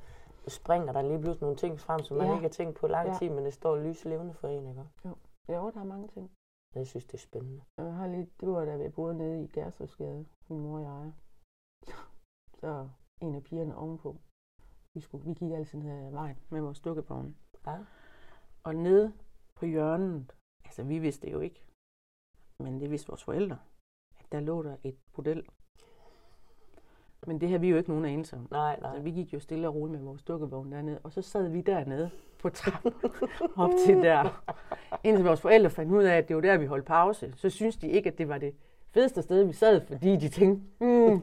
[0.48, 2.32] springer der lige pludselig nogle ting frem, som man Ja.
[2.32, 3.14] ikke har tænkt på lang Ja.
[3.18, 4.82] tid, men det står lys levende for en, ikke?
[5.48, 6.30] Jo, der er mange ting.
[6.74, 7.62] Jeg synes, det er spændende.
[7.78, 11.12] Jeg har lige, det var da vi boede nede i Gærsøsgade, min mor og jeg.
[12.60, 12.88] så
[13.20, 14.16] en af pigerne ovenpå.
[14.94, 17.36] Vi, skulle, vi gik altid ned ad vejen med vores dukkevogn.
[17.66, 17.78] Ja.
[18.62, 19.12] Og nede
[19.54, 20.32] på hjørnet,
[20.64, 21.62] altså vi vidste det jo ikke,
[22.60, 23.58] men det vidste vores forældre,
[24.20, 25.44] at der lå der et bordel.
[27.26, 28.48] Men det har vi jo ikke nogen anelse om.
[28.50, 28.96] Nej, nej.
[28.96, 31.60] Så vi gik jo stille og roligt med vores dukkevogn dernede, og så sad vi
[31.60, 32.92] dernede på trappen
[33.56, 34.42] op til der.
[35.04, 37.76] Indtil vores forældre fandt ud af, at det var der, vi holdt pause, så synes
[37.76, 38.54] de ikke, at det var det
[38.90, 41.22] fedeste sted, vi sad, fordi de tænkte, hmm,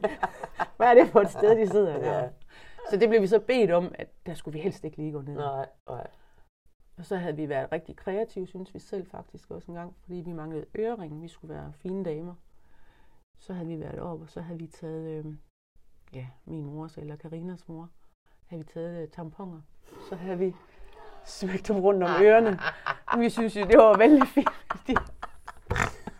[0.76, 2.18] hvad er det for et sted, de sidder der?
[2.18, 2.28] Ja.
[2.90, 5.20] Så det blev vi så bedt om, at der skulle vi helst ikke lige gå
[5.20, 5.34] ned.
[5.34, 6.06] Nej, nej.
[6.98, 10.14] Og så havde vi været rigtig kreative, synes vi selv faktisk også en gang, fordi
[10.14, 11.20] vi manglede øreringe.
[11.20, 12.34] Vi skulle være fine damer.
[13.38, 15.32] Så havde vi været op, og så havde vi taget, øh,
[16.12, 17.88] ja, min mors eller Karinas mor,
[18.46, 19.60] havde vi taget øh, tamponer.
[20.08, 20.54] Så havde vi
[21.24, 22.58] smækket dem rundt om ørerne.
[23.06, 24.48] Og vi synes jo, det var vældig fint.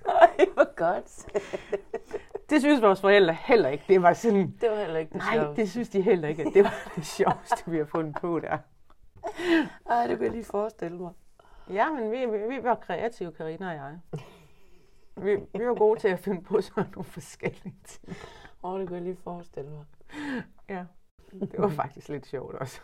[0.08, 1.26] Ej, hvor godt.
[2.50, 3.84] Det synes vores forældre heller ikke.
[3.88, 5.62] Det var sådan, Det var heller ikke det nej, sjoveste.
[5.62, 8.58] det synes de heller ikke, at det var det sjoveste, vi har fundet på der.
[9.90, 11.12] Ej, det kan jeg lige forestille mig.
[11.70, 13.98] Ja, men vi, vi, vi var kreative, Karina og jeg.
[15.22, 18.16] Vi, vi var gode til at finde på sådan nogle forskellige ting.
[18.62, 19.84] Åh, oh, det kan jeg lige forestille mig.
[20.68, 20.84] Ja,
[21.32, 22.80] det var faktisk lidt sjovt også.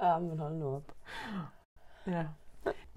[0.00, 0.92] Ja, men hold nu op.
[2.06, 2.26] Ja.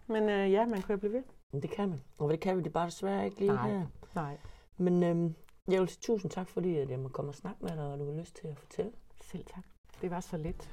[0.07, 1.23] Men øh, ja, man kan jo blive ved.
[1.51, 2.03] Men det kan man.
[2.17, 3.69] Og det kan vi det bare desværre ikke lige Nej.
[3.69, 3.85] her.
[4.15, 4.37] Nej,
[4.77, 5.35] Men øhm,
[5.67, 7.99] jeg vil sige tusind tak, fordi at jeg må komme og snakke med dig, og
[7.99, 8.91] du har lyst til at fortælle.
[9.21, 9.63] selv tak.
[10.01, 10.71] Det var så lidt.